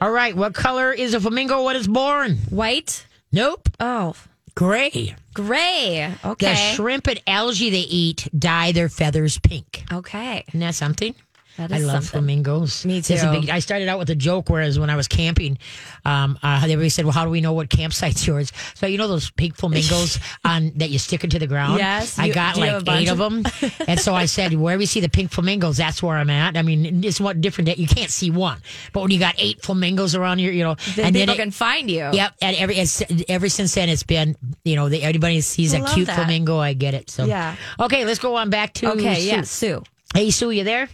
[0.00, 2.38] All right, what color is a flamingo when it's born?
[2.50, 3.06] White?
[3.30, 4.16] Nope, Oh,
[4.56, 5.14] gray.
[5.32, 6.12] gray.
[6.24, 6.50] Okay.
[6.50, 9.84] The shrimp and algae they eat dye their feathers pink.
[9.92, 10.42] okay.
[10.48, 11.14] Isn't that something?
[11.56, 12.10] That I love something.
[12.20, 12.84] flamingos.
[12.84, 13.14] Me too.
[13.32, 15.56] big- I started out with a joke, whereas when I was camping,
[16.04, 19.08] um, uh, everybody said, "Well, how do we know what campsite's yours?" So you know
[19.08, 21.78] those pink flamingos on that you stick into the ground.
[21.78, 23.42] Yes, I you- got like have a bunch eight of them,
[23.88, 26.62] and so I said, "Wherever you see the pink flamingos, that's where I'm at." I
[26.62, 28.58] mean, it's what different that you can't see one,
[28.92, 31.36] but when you got eight flamingos around here, you know, Then and people then it-
[31.38, 32.10] can find you.
[32.12, 35.78] Yep, and every it's, ever since then it's been you know the, everybody sees I
[35.78, 36.16] a cute that.
[36.16, 36.58] flamingo.
[36.58, 37.08] I get it.
[37.10, 37.56] So Yeah.
[37.80, 39.14] Okay, let's go on back to Okay.
[39.20, 39.26] Sue.
[39.26, 39.42] Yeah.
[39.42, 39.82] Sue.
[40.14, 40.88] Hey Sue, you there?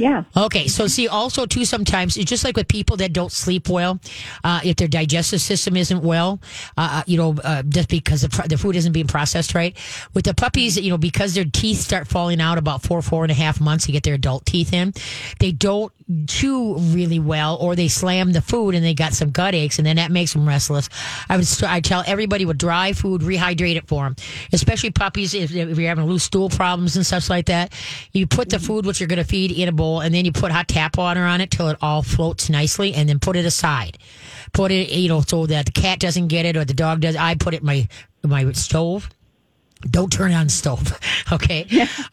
[0.00, 0.24] Yeah.
[0.34, 4.00] Okay, so see, also too, sometimes it's just like with people that don't sleep well,
[4.42, 6.40] uh, if their digestive system isn't well,
[6.78, 9.76] uh, you know, uh, just because the, the food isn't being processed right.
[10.14, 13.30] With the puppies, you know, because their teeth start falling out about four, four and
[13.30, 14.94] a half months to get their adult teeth in,
[15.38, 15.92] they don't
[16.26, 19.86] chew really well, or they slam the food and they got some gut aches, and
[19.86, 20.88] then that makes them restless.
[21.28, 24.16] I would, I tell everybody with dry food, rehydrate it for them,
[24.52, 25.34] especially puppies.
[25.34, 27.72] If, if you're having loose stool problems and stuff like that,
[28.12, 30.32] you put the food which you're going to feed in a bowl, and then you
[30.32, 33.44] put hot tap water on it till it all floats nicely, and then put it
[33.44, 33.98] aside.
[34.52, 37.14] Put it, you know, so that the cat doesn't get it or the dog does.
[37.16, 37.88] I put it in my
[38.22, 39.08] my stove.
[39.88, 40.98] Don't turn on the stove.
[41.32, 41.64] Okay.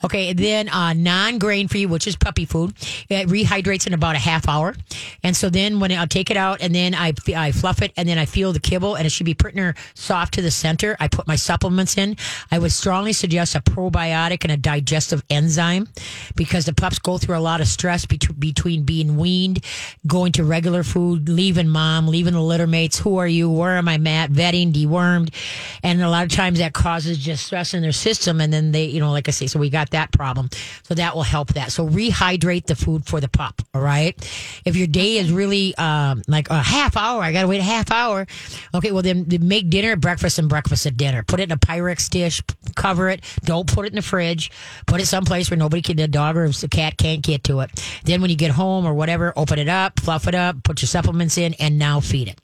[0.03, 0.29] Okay.
[0.29, 2.75] And then uh, non grain free, which is puppy food,
[3.09, 4.75] it rehydrates in about a half hour.
[5.23, 8.07] And so then when I take it out and then I, I fluff it and
[8.07, 9.59] then I feel the kibble and it should be pretty
[9.95, 10.95] soft to the center.
[10.99, 12.15] I put my supplements in.
[12.51, 15.87] I would strongly suggest a probiotic and a digestive enzyme
[16.35, 19.63] because the pups go through a lot of stress bet- between being weaned,
[20.05, 22.99] going to regular food, leaving mom, leaving the litter mates.
[22.99, 23.49] Who are you?
[23.49, 24.31] Where am I at?
[24.31, 25.33] Vetting, dewormed.
[25.81, 28.39] And a lot of times that causes just stress in their system.
[28.39, 30.49] And then they, you know, like I say, so we got that problem.
[30.83, 31.71] So that will help that.
[31.71, 33.61] So rehydrate the food for the pup.
[33.73, 34.15] All right.
[34.63, 37.63] If your day is really um, like a half hour, I got to wait a
[37.63, 38.27] half hour.
[38.75, 38.91] Okay.
[38.91, 41.23] Well, then make dinner breakfast and breakfast at dinner.
[41.23, 42.43] Put it in a Pyrex dish,
[42.75, 43.23] cover it.
[43.43, 44.51] Don't put it in the fridge.
[44.85, 47.71] Put it someplace where nobody can, the dog or the cat can't get to it.
[48.03, 50.87] Then when you get home or whatever, open it up, fluff it up, put your
[50.87, 52.39] supplements in, and now feed it.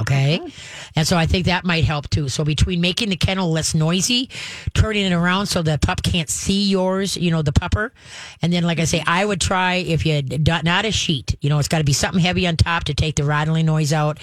[0.00, 0.38] Okay.
[0.40, 0.92] Mm-hmm.
[0.96, 2.28] And so I think that might help too.
[2.28, 4.30] So between making the kennel less noisy,
[4.74, 7.90] turning it around so the pup can't see yours, you know, the pupper.
[8.42, 11.58] And then, like I say, I would try if you, not a sheet, you know,
[11.58, 14.18] it's got to be something heavy on top to take the rattling noise out.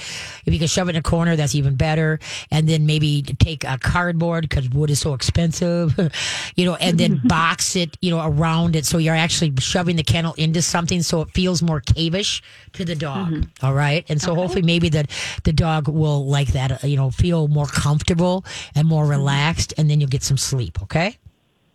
[0.46, 2.20] If you can shove it in a corner, that's even better.
[2.52, 5.98] And then maybe take a cardboard because wood is so expensive,
[6.56, 8.86] you know, and then box it, you know, around it.
[8.86, 12.42] So you're actually shoving the kennel into something so it feels more cavish
[12.74, 13.30] to the dog.
[13.30, 13.66] Mm-hmm.
[13.66, 14.06] All right.
[14.10, 15.08] And so hopefully maybe the,
[15.44, 19.90] the dog will like that, uh, you know, feel more comfortable and more relaxed and
[19.90, 20.82] then you'll get some sleep.
[20.84, 21.18] Okay.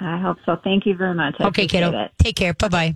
[0.01, 0.57] I hope so.
[0.57, 1.37] Thank you very much.
[1.41, 1.93] I Okay, kiddo.
[1.93, 2.13] it.
[2.19, 2.55] Take care.
[2.55, 2.95] Bye bye.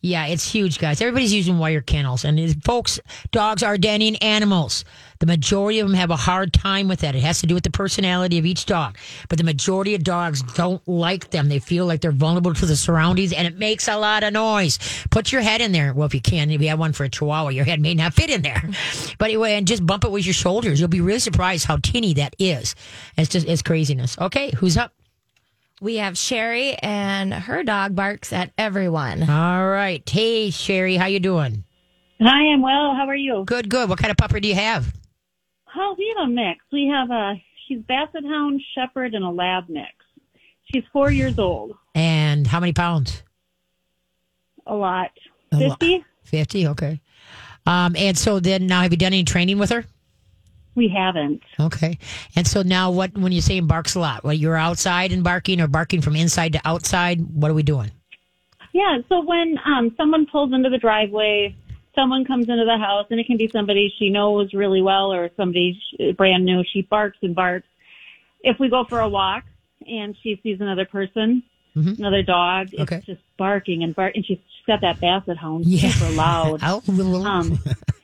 [0.00, 1.00] Yeah, it's huge, guys.
[1.00, 2.98] Everybody's using wire kennels, and folks,
[3.30, 4.84] dogs are denning animals.
[5.20, 7.14] The majority of them have a hard time with that.
[7.14, 10.42] It has to do with the personality of each dog, but the majority of dogs
[10.42, 11.48] don't like them.
[11.48, 14.80] They feel like they're vulnerable to the surroundings, and it makes a lot of noise.
[15.10, 15.94] Put your head in there.
[15.94, 18.14] Well, if you can, if you have one for a Chihuahua, your head may not
[18.14, 18.62] fit in there.
[19.18, 20.80] But anyway, and just bump it with your shoulders.
[20.80, 22.74] You'll be really surprised how teeny that is.
[23.16, 24.18] It's just it's craziness.
[24.18, 24.92] Okay, who's up?
[25.82, 29.28] We have Sherry, and her dog barks at everyone.
[29.28, 30.08] All right.
[30.08, 31.64] Hey, Sherry, how you doing?
[32.20, 32.94] Hi, I'm well.
[32.94, 33.42] How are you?
[33.44, 33.88] Good, good.
[33.88, 34.94] What kind of pupper do you have?
[35.74, 36.60] Oh, we have a mix.
[36.70, 37.34] We have a
[37.66, 39.90] she's Basset Hound, Shepherd, and a Lab mix.
[40.72, 41.72] She's four years old.
[41.96, 43.24] And how many pounds?
[44.68, 45.10] A lot.
[45.50, 45.80] A lot.
[45.80, 46.04] Fifty.
[46.26, 47.00] 50, okay.
[47.66, 49.84] Um, and so then now, have you done any training with her?
[50.74, 51.42] We haven't.
[51.60, 51.98] Okay.
[52.34, 54.24] And so now, what when you say barks a lot?
[54.24, 57.20] Well, you're outside and barking, or barking from inside to outside.
[57.34, 57.90] What are we doing?
[58.72, 58.98] Yeah.
[59.08, 61.54] So when um, someone pulls into the driveway,
[61.94, 65.28] someone comes into the house, and it can be somebody she knows really well or
[65.36, 65.78] somebody
[66.16, 66.64] brand new.
[66.72, 67.66] She barks and barks.
[68.42, 69.44] If we go for a walk
[69.86, 71.42] and she sees another person,
[71.74, 74.18] another dog, it's just barking and barking.
[74.20, 75.90] And she's, she's got that basset hound, Yeah.
[75.90, 76.60] super loud.
[76.64, 76.82] Oh,
[77.24, 77.58] Um,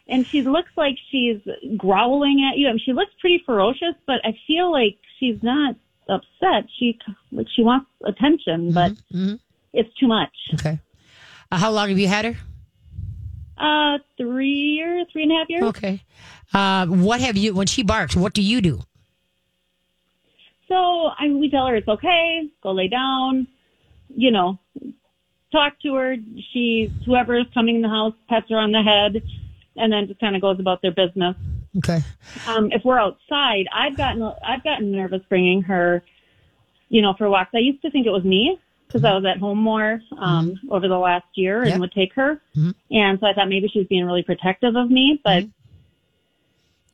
[0.08, 1.40] and she looks like she's
[1.76, 2.68] growling at you.
[2.68, 5.76] I mean, she looks pretty ferocious, but I feel like she's not
[6.08, 6.68] upset.
[6.78, 6.98] She
[7.32, 9.38] like she wants attention, but mhm.
[9.72, 10.34] it's too much.
[10.54, 10.80] okay.
[11.50, 12.36] Uh, how long have you had her?
[13.56, 15.62] Uh, three years, three and a half years.
[15.64, 16.02] Okay.
[16.54, 18.16] Uh, what have you when she barks?
[18.16, 18.82] What do you do?
[20.68, 23.46] So I mean, we tell her it's okay, go lay down,
[24.14, 24.58] you know,
[25.52, 26.16] talk to her.
[26.52, 29.22] She, whoever is coming in the house, pets her on the head,
[29.78, 31.36] and then just kind of goes about their business.
[31.78, 32.02] Okay.
[32.46, 36.02] Um, if we're outside, I've gotten I've gotten nervous bringing her,
[36.88, 37.50] you know, for walks.
[37.54, 40.88] I used to think it was me because I was at home more um, over
[40.88, 41.80] the last year and Yep.
[41.80, 42.74] would take her, Mhm.
[42.90, 45.20] and so I thought maybe she was being really protective of me.
[45.22, 45.44] But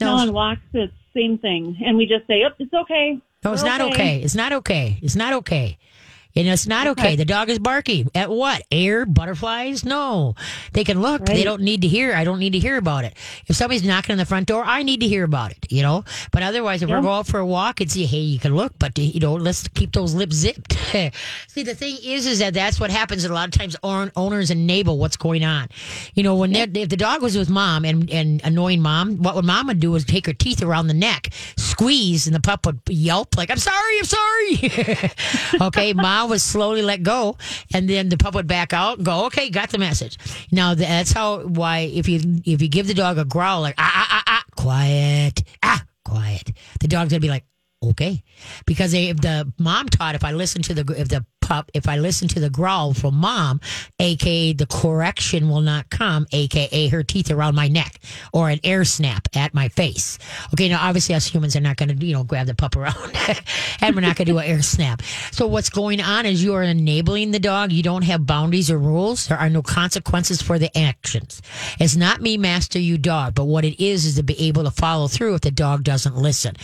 [0.01, 3.18] No, no, on walks, it's the same thing, and we just say, "Oh, it's okay."
[3.44, 4.20] No, it's not okay.
[4.23, 4.99] It's not okay.
[5.03, 5.79] It's not okay.
[6.37, 7.05] And it's not okay.
[7.05, 7.16] Okay.
[7.16, 8.62] The dog is barking at what?
[8.70, 9.85] Air, butterflies?
[9.85, 10.35] No.
[10.73, 11.27] They can look.
[11.27, 12.14] They don't need to hear.
[12.14, 13.14] I don't need to hear about it.
[13.47, 16.05] If somebody's knocking on the front door, I need to hear about it, you know?
[16.33, 18.73] But otherwise, if we're going out for a walk and see, hey, you can look,
[18.79, 20.73] but, you know, let's keep those lips zipped.
[21.49, 23.25] see, the thing is, is that that's what happens.
[23.25, 25.68] A lot of times owners enable what's going on.
[26.14, 29.35] You know, when they're if the dog was with mom and, and annoying mom, what
[29.35, 32.66] would mom would do is take her teeth around the neck, squeeze, and the pup
[32.66, 35.11] would yelp like, I'm sorry, I'm sorry.
[35.66, 37.37] okay, mom would slowly let go,
[37.72, 40.18] and then the pup would back out go, okay, got the message.
[40.50, 43.92] Now that's how why if you if you give the dog a growl like ah
[43.94, 47.44] ah ah ah quiet ah quiet, the dog's gonna be like
[47.82, 48.22] okay
[48.66, 51.98] because if the mom taught if I listen to the if the pup if I
[51.98, 53.61] listen to the growl from mom,
[53.98, 58.00] aka the correction will not come, aka her teeth around my neck
[58.33, 60.18] or an air snap at my face.
[60.54, 63.12] Okay, now obviously us humans are not going to you know grab the pup around
[63.80, 65.02] and we're not going to do an air snap.
[65.30, 67.72] So what's going on is you are enabling the dog.
[67.72, 69.28] You don't have boundaries or rules.
[69.28, 71.42] There are no consequences for the actions.
[71.78, 74.70] It's not me master you dog, but what it is is to be able to
[74.70, 76.57] follow through if the dog doesn't listen.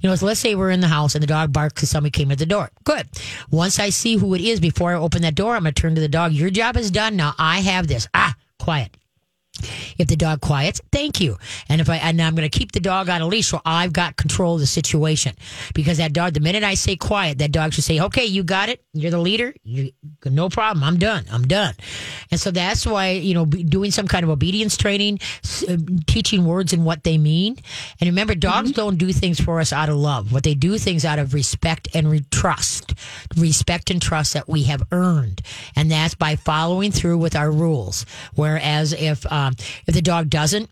[0.00, 2.10] You know, so let's say we're in the house and the dog barks because somebody
[2.10, 2.70] came at the door.
[2.84, 3.08] Good.
[3.50, 5.94] Once I see who it is before I open that door, I'm going to turn
[5.94, 6.32] to the dog.
[6.32, 7.16] Your job is done.
[7.16, 8.08] Now I have this.
[8.14, 8.96] Ah, quiet.
[9.98, 11.36] If the dog quiets, thank you.
[11.68, 13.92] And if I and I'm going to keep the dog on a leash, so I've
[13.92, 15.34] got control of the situation.
[15.74, 18.68] Because that dog, the minute I say quiet, that dog should say, "Okay, you got
[18.68, 18.82] it.
[18.92, 19.54] You're the leader.
[19.64, 19.92] You,
[20.24, 20.84] no problem.
[20.84, 21.24] I'm done.
[21.30, 21.74] I'm done."
[22.30, 25.20] And so that's why you know doing some kind of obedience training,
[25.68, 27.56] uh, teaching words and what they mean.
[28.00, 30.32] And remember, dogs don't do things for us out of love.
[30.32, 32.94] What they do things out of respect and re- trust,
[33.36, 35.42] respect and trust that we have earned,
[35.74, 38.06] and that's by following through with our rules.
[38.34, 39.54] Whereas if um,
[39.86, 40.68] if the dog doesn't,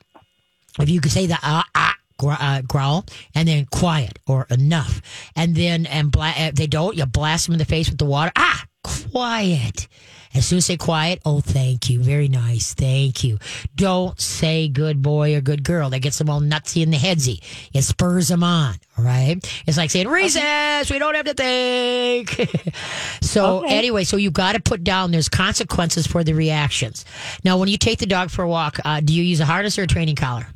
[0.79, 5.01] if you could say the ah, ah, uh, growl and then quiet or enough,
[5.37, 8.05] and then and bla- if they don't, you blast them in the face with the
[8.05, 8.33] water.
[8.37, 9.89] Ah, quiet.
[10.37, 13.39] As soon as they say quiet, oh, thank you, very nice, thank you.
[13.77, 15.91] Don't say good boy or good girl.
[15.91, 17.41] That gets them all nutsy in the headsy.
[17.73, 18.75] It spurs them on.
[18.99, 20.91] All right, it's like saying recess.
[20.91, 22.31] We don't have to think.
[23.21, 23.79] so Okay.
[23.79, 25.13] anyway, so you got to put down.
[25.13, 27.05] There's consequences for the reactions.
[27.45, 29.79] Now, when you take the dog for a walk, uh, do you use a harness
[29.79, 30.49] or a training collar?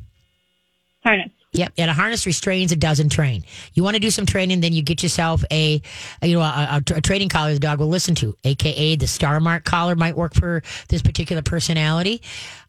[1.05, 1.31] Harness.
[1.51, 3.43] Yep, and a harness restrains, it doesn't train.
[3.73, 5.81] You want to do some training, then you get yourself a,
[6.21, 9.07] a, you know, a, a, a training collar the dog will listen to, aka the
[9.07, 12.21] Star Mark collar might work for this particular personality.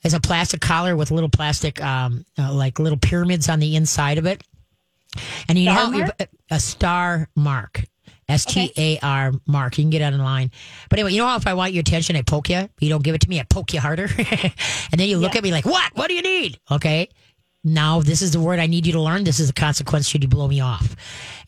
[0.03, 4.17] It's a plastic collar with little plastic, um, uh, like little pyramids on the inside
[4.17, 4.43] of it,
[5.47, 6.09] and you Star know
[6.51, 7.85] a Star Mark.
[8.31, 9.77] S T A R mark.
[9.77, 10.53] You can get it online.
[10.89, 12.69] But anyway, you know how if I want your attention, I poke you.
[12.79, 14.05] You don't give it to me, I poke you harder.
[14.19, 15.97] and then you look at me like, what?
[15.97, 16.61] What do you need?
[16.71, 17.09] Okay.
[17.63, 19.25] Now this is the word I need you to learn.
[19.25, 20.97] This is the consequence should you blow me off.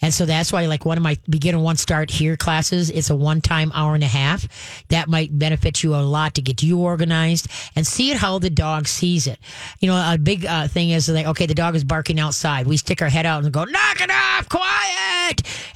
[0.03, 3.17] And so that's why like one of my beginner one start here classes, it's a
[3.17, 4.47] one time hour and a half.
[4.89, 8.51] That might benefit you a lot to get you organized and see it how the
[8.51, 9.39] dog sees it.
[9.81, 12.67] You know, a big uh, thing is like, okay, the dog is barking outside.
[12.67, 15.12] We stick our head out and go, knock it off, quiet.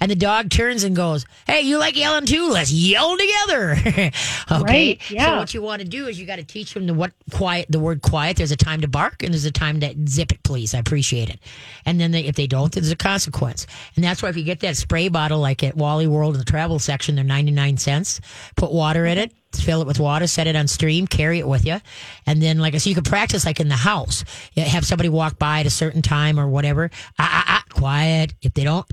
[0.00, 2.50] And the dog turns and goes, hey, you like yelling too?
[2.50, 3.72] Let's yell together.
[3.86, 4.12] okay.
[4.50, 5.38] Right, So yeah.
[5.38, 7.78] what you want to do is you got to teach them the what quiet, the
[7.78, 8.36] word quiet.
[8.36, 10.74] There's a time to bark and there's a time to zip it, please.
[10.74, 11.40] I appreciate it.
[11.84, 13.66] And then they, if they don't, there's a consequence.
[13.94, 16.44] And that's why if you get that spray bottle like at Wally World in the
[16.44, 18.20] travel section, they're 99 cents.
[18.56, 19.32] Put water in it.
[19.60, 21.80] Fill it with water, set it on stream, carry it with you,
[22.26, 24.24] and then like I said, you can practice like in the house.
[24.54, 26.90] You have somebody walk by at a certain time or whatever.
[27.18, 28.34] Ah, ah, ah, quiet.
[28.42, 28.86] If they don't,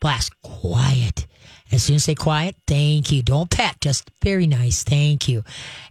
[0.00, 0.32] blast.
[0.42, 1.26] Quiet.
[1.72, 3.22] As soon as they quiet, thank you.
[3.22, 5.44] Don't pet, just very nice, thank you.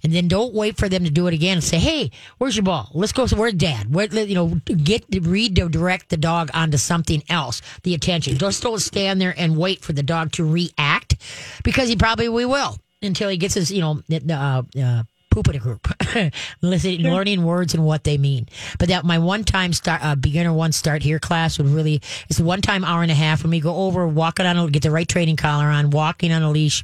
[0.04, 2.90] And then don't wait for them to do it again say, "Hey, where's your ball?
[2.94, 3.28] Let's go.
[3.28, 3.94] Where's Dad?
[3.94, 7.62] Where, you know, get redirect the dog onto something else.
[7.84, 8.38] The attention.
[8.38, 11.16] Just don't stand there and wait for the dog to react,
[11.64, 15.56] because he probably we will until he gets his, you know, uh, uh, poop in
[15.56, 15.88] a group,
[16.62, 18.48] listening, learning words and what they mean.
[18.78, 22.40] But that my one time start, uh, beginner one start here class would really, it's
[22.40, 24.92] one time hour and a half when we go over walking on, a, get the
[24.92, 26.84] right training collar on, walking on a leash,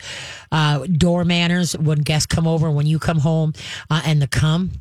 [0.52, 3.54] uh, door manners when guests come over, when you come home,
[3.90, 4.72] uh, and the come.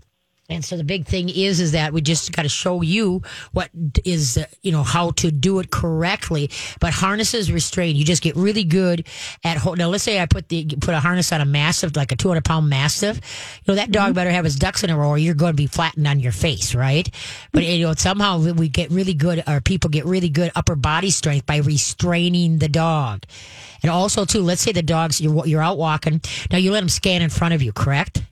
[0.51, 3.71] And so the big thing is, is that we just got to show you what
[4.05, 6.51] is, uh, you know, how to do it correctly.
[6.81, 7.97] But harnesses restrain.
[7.97, 9.07] You just get really good
[9.43, 9.57] at.
[9.57, 12.17] Ho- now, let's say I put the put a harness on a mastiff, like a
[12.17, 13.17] two hundred pound mastiff.
[13.65, 15.57] You know that dog better have his ducks in a row, or you're going to
[15.57, 17.09] be flattened on your face, right?
[17.53, 21.09] But you know somehow we get really good, or people get really good upper body
[21.11, 23.25] strength by restraining the dog.
[23.83, 26.21] And also, too, let's say the dogs you're you're out walking.
[26.51, 28.23] Now you let them scan in front of you, correct?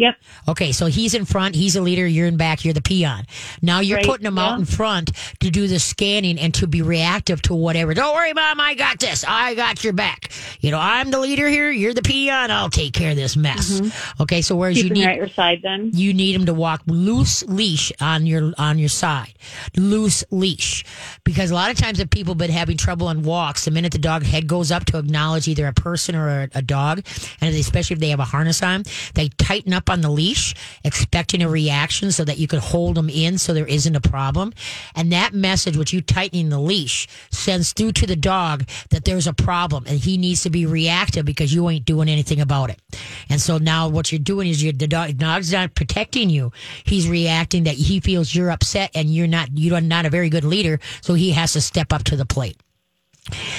[0.00, 0.16] Yep.
[0.48, 3.26] Okay, so he's in front, he's a leader, you're in back, you're the peon.
[3.60, 6.80] Now you're Right, putting him out in front to do the scanning and to be
[6.80, 7.92] reactive to whatever.
[7.92, 9.24] Don't worry, mom, I got this.
[9.28, 10.32] I got your back.
[10.60, 13.80] You know, I'm the leader here, you're the peon, I'll take care of this mess.
[13.80, 14.22] Mm-hmm.
[14.22, 15.90] Okay, so whereas you Keeping need at your side then.
[15.92, 19.34] you need him to walk loose leash on your on your side
[19.76, 20.84] loose leash
[21.24, 23.92] because a lot of times if people have been having trouble on walks the minute
[23.92, 27.02] the dog head goes up to acknowledge either a person or a, a dog
[27.40, 28.82] and especially if they have a harness on
[29.14, 33.10] they tighten up on the leash expecting a reaction so that you could hold them
[33.10, 34.52] in so there isn't a problem
[34.94, 39.26] and that message which you tightening the leash sends through to the dog that there's
[39.26, 42.80] a problem and he needs to be reactive because you ain't doing anything about it
[43.28, 46.52] and so now what you're doing is you're the dog, dog's not protecting you.
[46.84, 50.44] He's reacting that he feels you're upset and you're not you're not a very good
[50.44, 52.56] leader, so he has to step up to the plate.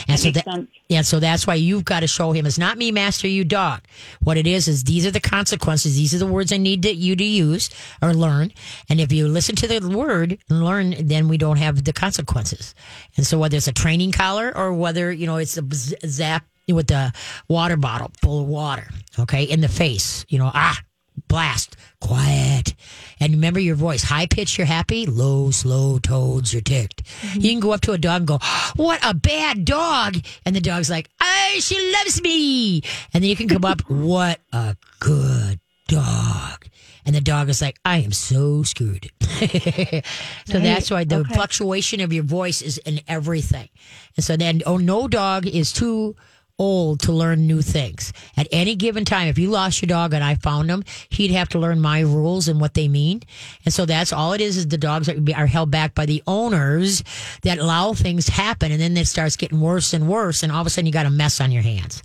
[0.08, 0.70] And so that, sense.
[0.90, 3.82] yeah, so that's why you've got to show him it's not me, master you, dog.
[4.22, 5.96] What it is is these are the consequences.
[5.96, 7.70] These are the words I need to, you to use
[8.02, 8.52] or learn.
[8.90, 12.76] And if you listen to the word and learn, then we don't have the consequences.
[13.18, 15.64] And so whether it's a training collar or whether you know it's a
[16.08, 17.12] zap with the
[17.48, 18.88] water bottle full of water,
[19.20, 20.80] okay, in the face, you know, ah,
[21.28, 22.74] blast, quiet.
[23.20, 24.04] And remember your voice.
[24.04, 25.06] High pitch, you're happy.
[25.06, 27.04] Low, slow tones, you're ticked.
[27.36, 28.40] You can go up to a dog and go,
[28.76, 30.18] What a bad dog.
[30.46, 32.82] And the dog's like, Oh, she loves me.
[33.14, 36.66] And then you can come up, What a good dog.
[37.06, 39.10] And the dog is like, I am so screwed.
[39.22, 41.34] so that's why the Okay.
[41.34, 43.70] fluctuation of your voice is in everything.
[44.16, 46.16] And so then, oh, no dog is too
[46.62, 48.14] old to learn new things.
[48.38, 51.50] At any given time, if you lost your dog and I found him, he'd have
[51.50, 53.22] to learn my rules and what they mean.
[53.66, 56.22] And so that's all it is, is the dogs are, are held back by the
[56.28, 57.04] owners
[57.42, 58.72] that allow things happen.
[58.72, 60.44] And then it starts getting worse and worse.
[60.44, 62.04] And all of a sudden you got a mess on your hands.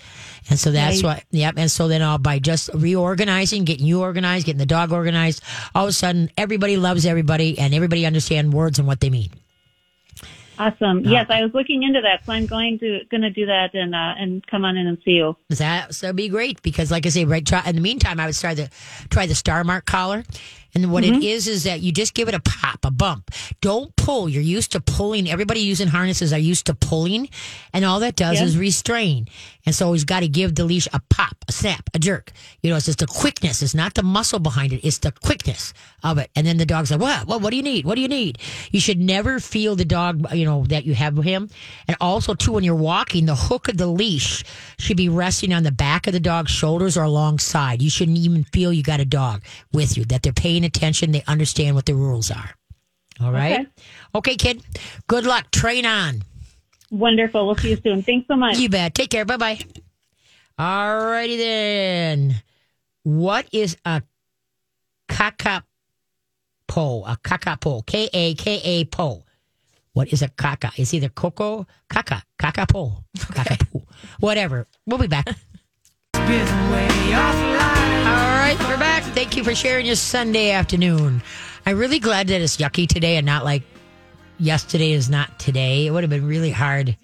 [0.49, 1.19] And so that's Right.
[1.19, 1.55] why, yep.
[1.59, 5.43] And so then uh, by just reorganizing, getting you organized, getting the dog organized,
[5.75, 9.31] all of a sudden everybody loves everybody and everybody understand words and what they mean.
[10.59, 11.01] Awesome.
[11.05, 13.95] Yes, I was looking into that, so I'm going to going to do that and
[13.95, 15.37] uh, and come on in and see you.
[15.51, 17.45] That so be great because, like I say, right.
[17.45, 18.71] Try, in the meantime, I would try the
[19.11, 20.25] try the Star Mark collar,
[20.75, 23.31] and what it is is that you just give it a pop, a bump.
[23.61, 24.29] Don't pull.
[24.29, 25.29] You're used to pulling.
[25.29, 27.29] Everybody using harnesses are used to pulling,
[27.73, 28.45] and all that does Yeah.
[28.47, 29.27] is restrain.
[29.67, 32.31] And so he's got to give the leash a pop, a snap, a jerk.
[32.63, 33.63] You know, it's just the quickness.
[33.63, 34.87] It's not the muscle behind it.
[34.87, 35.75] It's the quickness
[36.05, 36.31] of it.
[36.37, 37.27] And then the dog's like, what?
[37.27, 37.43] What?
[37.43, 37.85] What do you need?
[37.85, 38.39] What do you need?
[38.71, 41.51] You should never feel the dog, you know, that you have him.
[41.89, 44.45] And also, too, when you're walking, the hook of the leash
[44.79, 47.83] should be resting on the back of the dog's shoulders or alongside.
[47.83, 51.11] You shouldn't even feel you got a dog with you, that they're paying attention.
[51.11, 52.55] They understand what the rules are.
[53.21, 53.61] All right.
[53.61, 53.67] Okay.
[54.15, 54.63] Okay, kid.
[55.09, 55.51] Good luck.
[55.51, 56.23] Train on.
[56.91, 57.47] Wonderful.
[57.47, 58.03] We'll see you soon.
[58.03, 58.59] Thanks so much.
[58.59, 58.95] You bet.
[58.95, 59.25] Take care.
[59.25, 59.59] Bye bye.
[60.59, 62.43] All righty then.
[63.03, 64.03] What is a
[65.09, 65.63] kakapo?
[66.69, 67.85] A kakapo.
[67.87, 69.25] K A K A po.
[69.93, 70.73] What is a kaka?
[70.77, 73.83] It's either coco, kaka, kakapo, kakapo,
[74.21, 74.67] whatever.
[74.85, 75.27] We'll be back.
[75.27, 76.23] All
[78.43, 79.05] right, we're back.
[79.15, 81.23] Thank you for sharing your Sunday afternoon.
[81.65, 83.63] I'm really glad that it's yucky today and not like
[84.39, 85.87] yesterday is not today.
[85.87, 86.97] It would have been really hard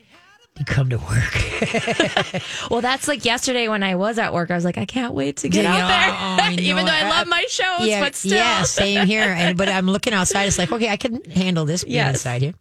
[0.56, 2.42] to come to work.
[2.70, 4.50] Well, that's like yesterday when I was at work.
[4.50, 6.48] I was like, I can't wait to get out there.
[6.48, 8.36] oh, Even though I love my shows, yeah, but still.
[8.36, 9.22] yeah, same here.
[9.22, 10.44] And but I'm looking outside.
[10.46, 12.14] It's like, okay, I can handle this being Yes.
[12.16, 12.54] inside here.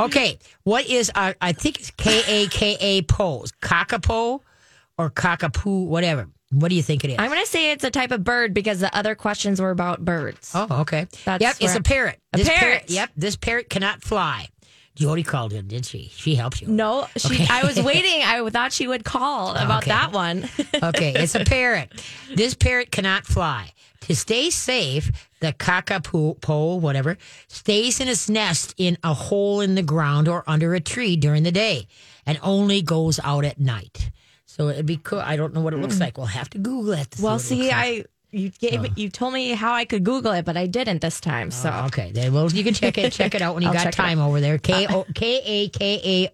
[0.00, 1.34] Okay, what is our?
[1.40, 4.40] I think it's K A K A pose, kakapo
[4.96, 6.28] or kakapoo, whatever.
[6.50, 7.16] What do you think it is?
[7.18, 10.04] I'm going to say it's a type of bird because the other questions were about
[10.04, 10.52] birds.
[10.54, 11.06] oh, okay.
[11.24, 12.18] That's yep, it's a parrot.
[12.32, 12.84] A This parrot.
[12.90, 14.48] Yep, this parrot cannot fly.
[14.94, 16.10] Jody called in, didn't she?
[16.12, 16.66] She helped you.
[16.66, 17.34] No, she.
[17.34, 17.46] Okay.
[17.48, 18.22] I was waiting.
[18.24, 19.90] I thought she would call about Okay.
[19.90, 20.48] that one.
[20.82, 21.92] Okay, it's a parrot.
[22.34, 23.72] This parrot cannot fly.
[24.02, 27.16] To stay safe, the kakapo, whatever,
[27.48, 31.42] stays in its nest in a hole in the ground or under a tree during
[31.42, 31.86] the day
[32.26, 34.10] and only goes out at night.
[34.50, 35.20] So it'd be cool.
[35.20, 36.16] I don't know what it looks like.
[36.16, 37.10] We'll have to Google it.
[37.12, 37.22] to Hmm.
[37.24, 37.84] well, what it see, looks like.
[37.84, 41.20] I you gave you told me how I could Google it, but I didn't this
[41.20, 41.50] time.
[41.50, 42.12] So Oh, okay.
[42.12, 43.12] Then well, you can check it.
[43.12, 44.56] Check it out when you got time over there.
[44.58, 46.30] K O K A K A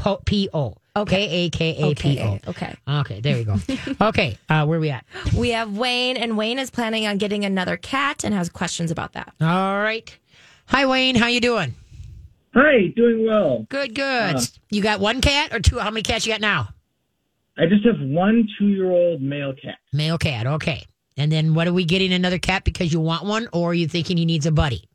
[0.00, 0.74] po- P O.
[0.96, 1.26] Okay.
[1.28, 2.22] K A K A P O.
[2.22, 2.76] okay, okay.
[2.88, 3.56] Okay, there you go.
[4.08, 5.04] Okay, uh, where we at?
[5.36, 9.12] We have Wayne, and Wayne is planning on getting another cat and has questions about
[9.12, 9.34] that.
[9.40, 10.16] All right.
[10.68, 11.14] Hi, Wayne.
[11.16, 11.74] How you doing?
[12.54, 13.66] Hi, doing well.
[13.68, 14.36] Good, good.
[14.70, 15.78] you got one cat or two?
[15.78, 16.68] How many cats you got now?
[17.58, 19.78] I just have one two-year-old male cat.
[19.92, 20.46] Male cat.
[20.46, 20.84] Okay.
[21.16, 23.88] And then what are we getting another cat because you want one or are you
[23.88, 24.88] thinking he needs a buddy?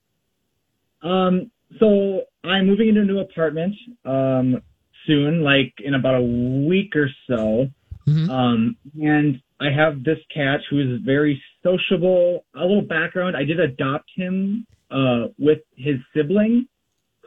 [1.01, 1.49] Um,
[1.79, 3.73] so I'm moving into a new apartment
[4.05, 4.61] um,
[5.07, 7.67] soon, like in about a week or so.
[8.07, 8.29] Mhm.
[8.29, 12.45] Um, and I have this cat who is very sociable.
[12.55, 16.67] A little background: I did adopt him uh, with his sibling,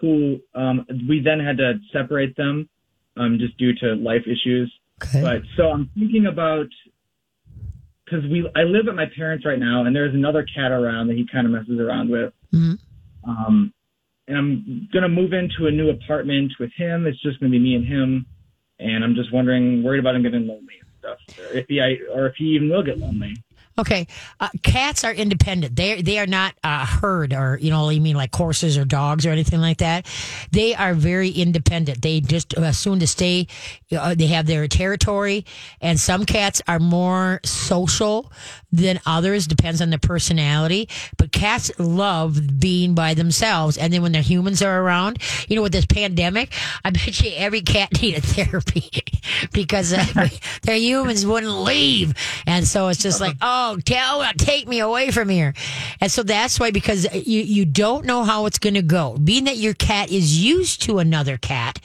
[0.00, 2.68] who um, we then had to separate them
[3.16, 4.72] um, just due to life issues.
[5.02, 5.22] Okay.
[5.22, 6.66] But so I'm thinking about
[8.04, 11.16] because we I live at my parents right now, and there's another cat around that
[11.16, 12.32] he kind of messes around with.
[12.52, 12.78] Mhm.
[13.24, 13.72] Um,
[14.28, 17.06] and I'm gonna move into a new apartment with him.
[17.06, 18.26] It's just gonna be me and him,
[18.78, 21.98] and I'm just wondering, worried about him getting lonely and stuff, or if he I,
[22.12, 23.34] or if he even will get lonely.
[23.76, 24.06] Okay,
[24.38, 25.74] uh, cats are independent.
[25.74, 29.26] They they are not a herd or you know you mean like horses or dogs
[29.26, 30.06] or anything like that.
[30.52, 32.00] They are very independent.
[32.00, 33.48] They just uh, soon to stay.
[33.90, 35.44] Uh, they have their territory,
[35.80, 38.30] and some cats are more social
[38.70, 39.48] than others.
[39.48, 40.88] Depends on their personality.
[41.16, 45.18] But cats love being by themselves, and then when their humans are around,
[45.48, 46.52] you know, with this pandemic,
[46.84, 48.88] I bet you every cat needed therapy
[49.52, 50.28] because uh,
[50.62, 52.14] their humans wouldn't leave,
[52.46, 55.54] and so it's just like, oh, tell, take me away from here,
[56.00, 59.16] and so that's why because you you don't know how it's going to go.
[59.18, 61.78] Being that your cat is used to another cat,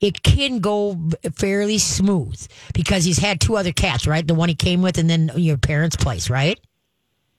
[0.00, 0.98] it can go
[1.34, 2.40] fairly smooth
[2.74, 4.26] because he's had two other cats, right?
[4.26, 6.58] The one he came with, and then your parents' place, right?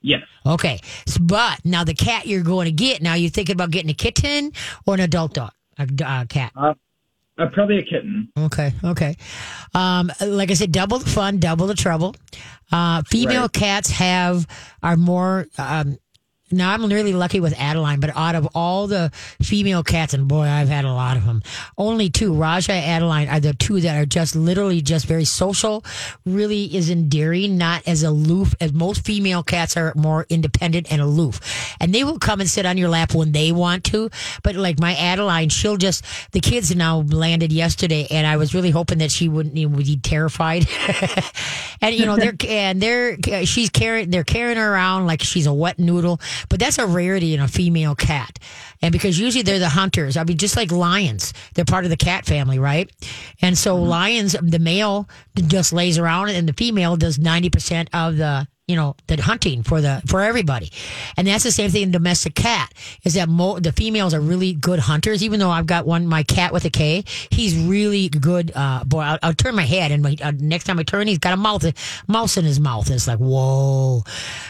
[0.02, 0.22] Yes.
[0.46, 0.80] Okay,
[1.20, 4.52] but now the cat you're going to get, now you're thinking about getting a kitten
[4.86, 6.52] or an adult dog, a uh, cat.
[6.56, 6.74] Uh,
[7.54, 8.30] probably a kitten.
[8.38, 9.16] Okay, okay.
[9.76, 12.16] Um, like I said, double the fun, double the trouble.
[12.72, 13.54] Uh, female Right.
[13.54, 14.48] cats have
[14.84, 15.46] are more.
[15.58, 15.98] Um,
[16.52, 20.44] now I'm really lucky with Adeline, but out of all the female cats, and boy,
[20.44, 21.42] I've had a lot of them.
[21.78, 25.84] Only two, Raja and Adeline, are the two that are just literally just very social.
[26.26, 29.94] Really is endearing, not as aloof as most female cats are.
[29.96, 33.52] More independent and aloof, and they will come and sit on your lap when they
[33.52, 34.10] want to.
[34.44, 36.06] But like my Adeline, she'll just.
[36.32, 39.98] The kids now landed yesterday, and I was really hoping that she wouldn't know, be
[39.98, 40.68] terrified.
[41.82, 45.54] and you know they're and they're she's carrying they're carrying her around like she's a
[45.54, 46.20] wet noodle
[46.50, 48.40] but that's a rarity in a female cat.
[48.82, 50.18] And because usually they're the hunters.
[50.18, 51.34] I mean just like lions.
[51.54, 52.90] They're part of the cat family right?
[53.42, 53.88] And so mm-hmm.
[53.88, 58.96] lions the male just lays around and the female does 90% of the you know
[59.08, 60.72] the hunting for the for everybody.
[61.16, 64.54] And that's the same thing in domestic cat is that mo- the females are really
[64.54, 65.24] good hunters.
[65.24, 69.00] Even though i've got one my cat with a k he's really good uh boy
[69.00, 71.38] i'll, I'll turn my head and my, uh, next time i turn he's got a
[71.38, 71.66] mouth
[72.08, 72.92] mouse in his mouth.
[72.92, 74.04] It's like whoa.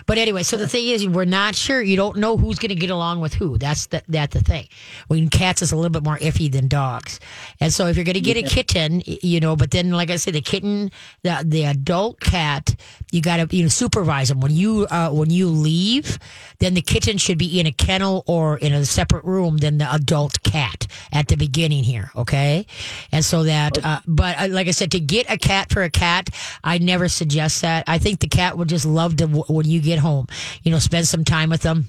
[0.08, 1.82] But anyway so the thing is we're not sure.
[1.82, 3.58] You don't know who's going to get along with who.
[3.58, 4.68] That's the that's the thing.
[5.08, 7.20] When cats is a little bit more iffy than dogs.
[7.60, 10.16] And so if you're going to get a kitten you know but then like i
[10.16, 10.92] said the kitten
[11.24, 12.76] the the adult cat
[13.12, 13.70] you got to you know
[14.08, 14.40] supervise them.
[14.40, 16.20] When you uh, when you leave
[16.60, 19.94] then the kitten should be in a kennel or in a separate room than the
[19.94, 22.66] adult cat at the beginning here okay?
[23.12, 25.90] And so that uh, but uh, like i said to get a cat for a
[25.90, 26.30] cat
[26.64, 27.84] i never suggest that.
[27.88, 30.28] I think the cat would just love to when you get home
[30.64, 31.88] you know spend some time with them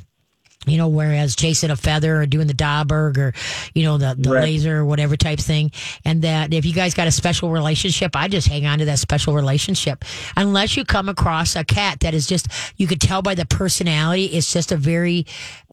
[0.67, 3.33] you know, whereas chasing a feather or doing the Da Bird or,
[3.75, 4.43] you know, the, the Right.
[4.43, 5.71] laser or whatever type thing.
[6.05, 8.99] And that if you guys got a special relationship, I just hang on to that
[8.99, 10.05] special relationship.
[10.37, 14.27] Unless you come across a cat that is just, you could tell by the personality,
[14.27, 15.27] it's just a very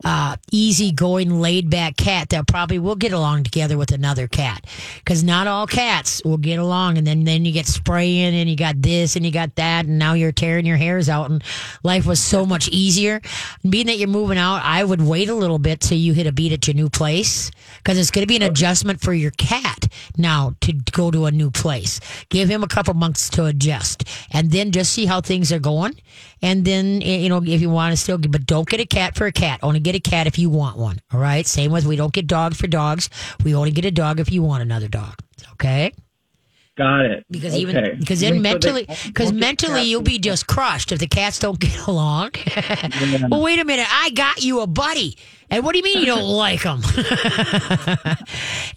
[0.03, 4.65] uh, easygoing, laid back cat that probably will get along together with another cat.
[4.99, 6.97] Because not all cats will get along.
[6.97, 9.85] And then, then you get spraying and you got this and you got that.
[9.87, 11.29] And now you're tearing your hairs out.
[11.31, 11.43] And
[11.83, 13.19] life was so much easier.
[13.67, 16.31] Being that you're moving out, I would wait a little bit till you hit a
[16.31, 19.87] beat at your new place because it's going to be an adjustment for your cat.
[20.17, 21.99] now to go to a new place.
[22.29, 25.95] Give him a couple months to adjust and then just see how things are going.
[26.41, 29.15] And then, you know, if you want to still, get but don't get a cat
[29.15, 29.59] for a cat.
[29.63, 30.99] Only get a cat if you want one.
[31.11, 31.45] All right.
[31.45, 33.09] Same with we don't get dogs for dogs.
[33.43, 35.15] We only get a dog if you want another dog.
[35.53, 35.91] Okay.
[36.77, 37.25] Got it.
[37.31, 37.61] Because Okay.
[37.61, 41.87] even because then mentally because mentally you'll be just crushed if the cats don't get
[41.87, 42.31] along.
[43.29, 45.17] well, wait a minute, I got you a buddy,
[45.49, 46.81] and what do you mean you don't like them?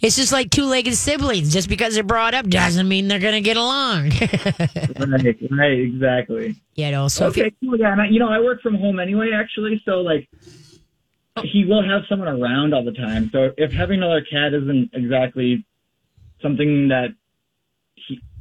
[0.01, 1.51] it's just like two-legged siblings.
[1.51, 4.11] Just because they're brought up doesn't mean they're gonna get along.
[4.11, 6.55] right, right, exactly.
[6.75, 7.77] you know, so if you, okay, cool.
[7.77, 9.81] Yeah, and I, you know, I work from home anyway, actually.
[9.83, 10.29] So like,
[11.35, 11.41] oh.
[11.43, 13.29] he will have someone around all the time.
[13.33, 15.65] So if having another cat isn't exactly
[16.41, 17.09] something that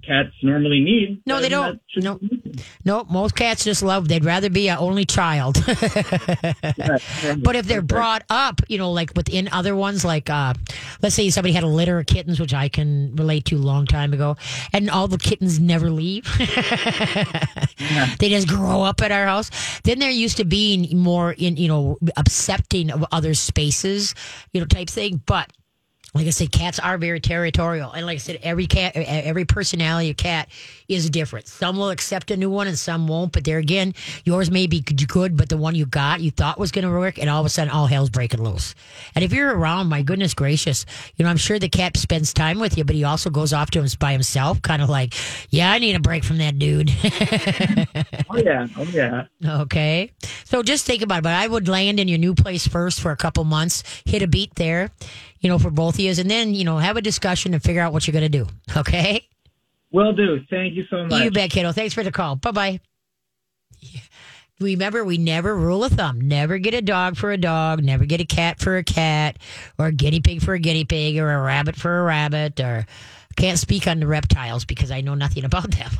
[0.08, 1.80] cats normally need, No, they don't.
[1.96, 2.18] No.
[2.84, 4.08] no, most cats just love.
[4.08, 5.62] They'd rather be an only child.
[7.38, 10.54] But if they're brought up, you know, like within other ones, like uh,
[11.02, 13.86] let's say somebody had a litter of kittens, which I can relate to a long
[13.86, 14.36] time ago,
[14.72, 16.26] and all the kittens never leave.
[18.18, 19.50] They just grow up at our house.
[19.84, 24.14] Then they're used to being more in, you know, accepting of other spaces,
[24.52, 25.22] you know, type thing.
[25.26, 25.52] But
[26.14, 30.10] like I said, cats are very territorial, and like I said, every cat, every personality
[30.10, 30.48] of cat
[30.88, 31.46] is different.
[31.46, 33.32] Some will accept a new one, and some won't.
[33.32, 36.72] But there again, yours may be good, but the one you got, you thought was
[36.72, 38.74] going to work, and all of a sudden, all hell's breaking loose.
[39.14, 40.86] And if you're around, my goodness gracious,
[41.16, 43.70] you know, I'm sure the cat spends time with you, but he also goes off
[43.72, 45.14] to him by himself, kind of like,
[45.50, 46.90] yeah, I need a break from that dude.
[48.30, 49.24] Oh yeah, oh yeah.
[49.44, 50.12] Okay.
[50.44, 51.22] So just think about it.
[51.22, 54.26] But I would land in your new place first for a couple months, hit a
[54.26, 54.90] beat there,
[55.40, 57.80] you know, for both of you, and then, you know, have a discussion and figure
[57.80, 58.46] out what you're going to do.
[58.76, 59.26] Okay.
[59.90, 60.40] Will do.
[60.50, 61.22] Thank you so much.
[61.22, 61.72] You bet, kiddo.
[61.72, 62.36] Thanks for the call.
[62.36, 62.80] Bye bye.
[64.60, 66.20] Remember, we never rule a thumb.
[66.20, 67.82] Never get a dog for a dog.
[67.82, 69.38] Never get a cat for a cat,
[69.78, 72.84] or a guinea pig for a guinea pig, or a rabbit for a rabbit, or
[73.38, 75.90] can't speak on the reptiles because I know nothing about them.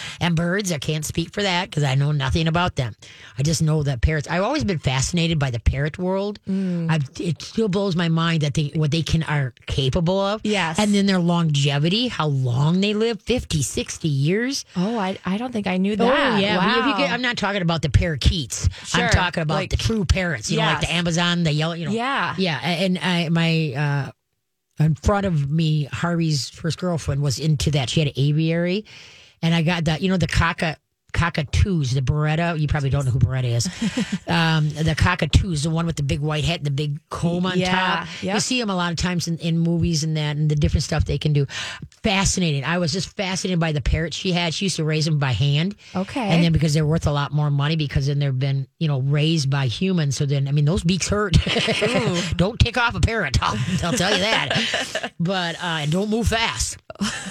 [0.20, 2.94] and birds, I can't speak for that because I know nothing about them.
[3.38, 4.28] I just know that parrots.
[4.28, 6.38] I've always been fascinated by the parrot world.
[6.48, 10.40] I've, it still blows my mind that they what they can are capable of.
[10.44, 10.78] Yes.
[10.78, 14.64] and then their longevity, how long they live 50, 60 years.
[14.76, 16.04] Oh, I, I don't think I knew that.
[16.04, 16.98] Oh yeah, but if you Wow.
[16.98, 18.68] get- I'm not talking about the parakeets.
[18.94, 20.50] I'm talking about like- the true parrots.
[20.50, 21.74] You know, like the Amazon, the yellow.
[21.74, 22.34] You know, Yeah.
[22.36, 22.58] yeah.
[22.60, 24.10] And I, my uh,
[24.78, 27.90] in front of me, Harvey's first girlfriend was into that.
[27.90, 28.84] She had an aviary,
[29.42, 30.02] and I got that.
[30.02, 30.78] You know, the cockatoo.
[31.14, 32.58] Cockatoos, the Baretta.
[32.60, 33.66] You probably don't know who Baretta is.
[34.28, 37.58] um, the cockatoos, the one with the big white head, and the big comb on
[37.58, 37.70] Yeah,
[38.04, 38.08] top.
[38.22, 38.34] yep.
[38.34, 40.82] You see them a lot of times in, in movies and that, and the different
[40.82, 41.46] stuff they can do.
[42.02, 42.64] Fascinating.
[42.64, 44.52] I was just fascinated by the parrots she had.
[44.52, 45.76] She used to raise them by hand.
[45.94, 46.20] Okay.
[46.28, 49.00] And then because they're worth a lot more money because then they've been, you know,
[49.00, 50.16] raised by humans.
[50.16, 51.34] So then, I mean, those beaks hurt.
[52.36, 53.38] don't take off a parrot.
[53.40, 55.12] I'll, I'll tell you that.
[55.20, 56.78] but uh, don't move fast.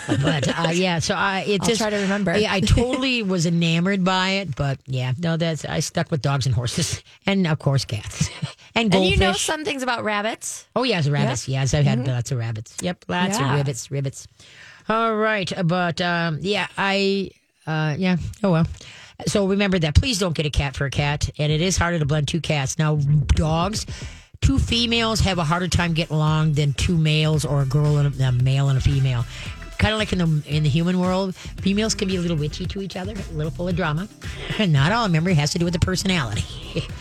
[0.07, 2.37] But uh, yeah, so I it I'll just try to remember.
[2.37, 4.55] Yeah, I totally was enamored by it.
[4.55, 8.29] But yeah, no, that's I stuck with dogs and horses, and of course cats
[8.75, 10.67] and and you know some things about rabbits.
[10.75, 11.47] Oh yes, rabbits.
[11.47, 12.75] Yes, I've had lots of rabbits.
[12.81, 13.49] Yep, lots Yeah.
[13.51, 14.27] of rabbits, rabbits.
[14.89, 17.31] All right, but um, yeah, I
[17.65, 18.17] uh, yeah.
[18.43, 18.67] Oh well.
[19.27, 19.95] So remember that.
[19.95, 22.41] Please don't get a cat for a cat, and it is harder to blend two
[22.41, 22.77] cats.
[22.77, 23.85] Now, dogs,
[24.41, 28.19] two females have a harder time getting along than two males or a girl and
[28.19, 29.23] a, a male and a female.
[29.77, 32.65] Kind of like in the in the human world, females can be a little witchy
[32.67, 34.07] to each other, a little full of drama.
[34.59, 35.13] Not all.
[35.13, 36.45] It has to do with the personality.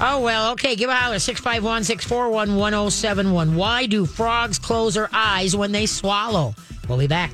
[0.00, 0.74] Oh, well, okay.
[0.74, 3.54] Give a holler 651 641 1071.
[3.54, 6.54] Why do frogs close their eyes when they swallow?
[6.88, 7.32] We'll be back.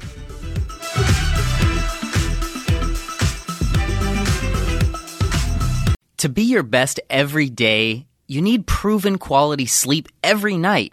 [6.19, 10.93] To be your best every day, you need proven quality sleep every night.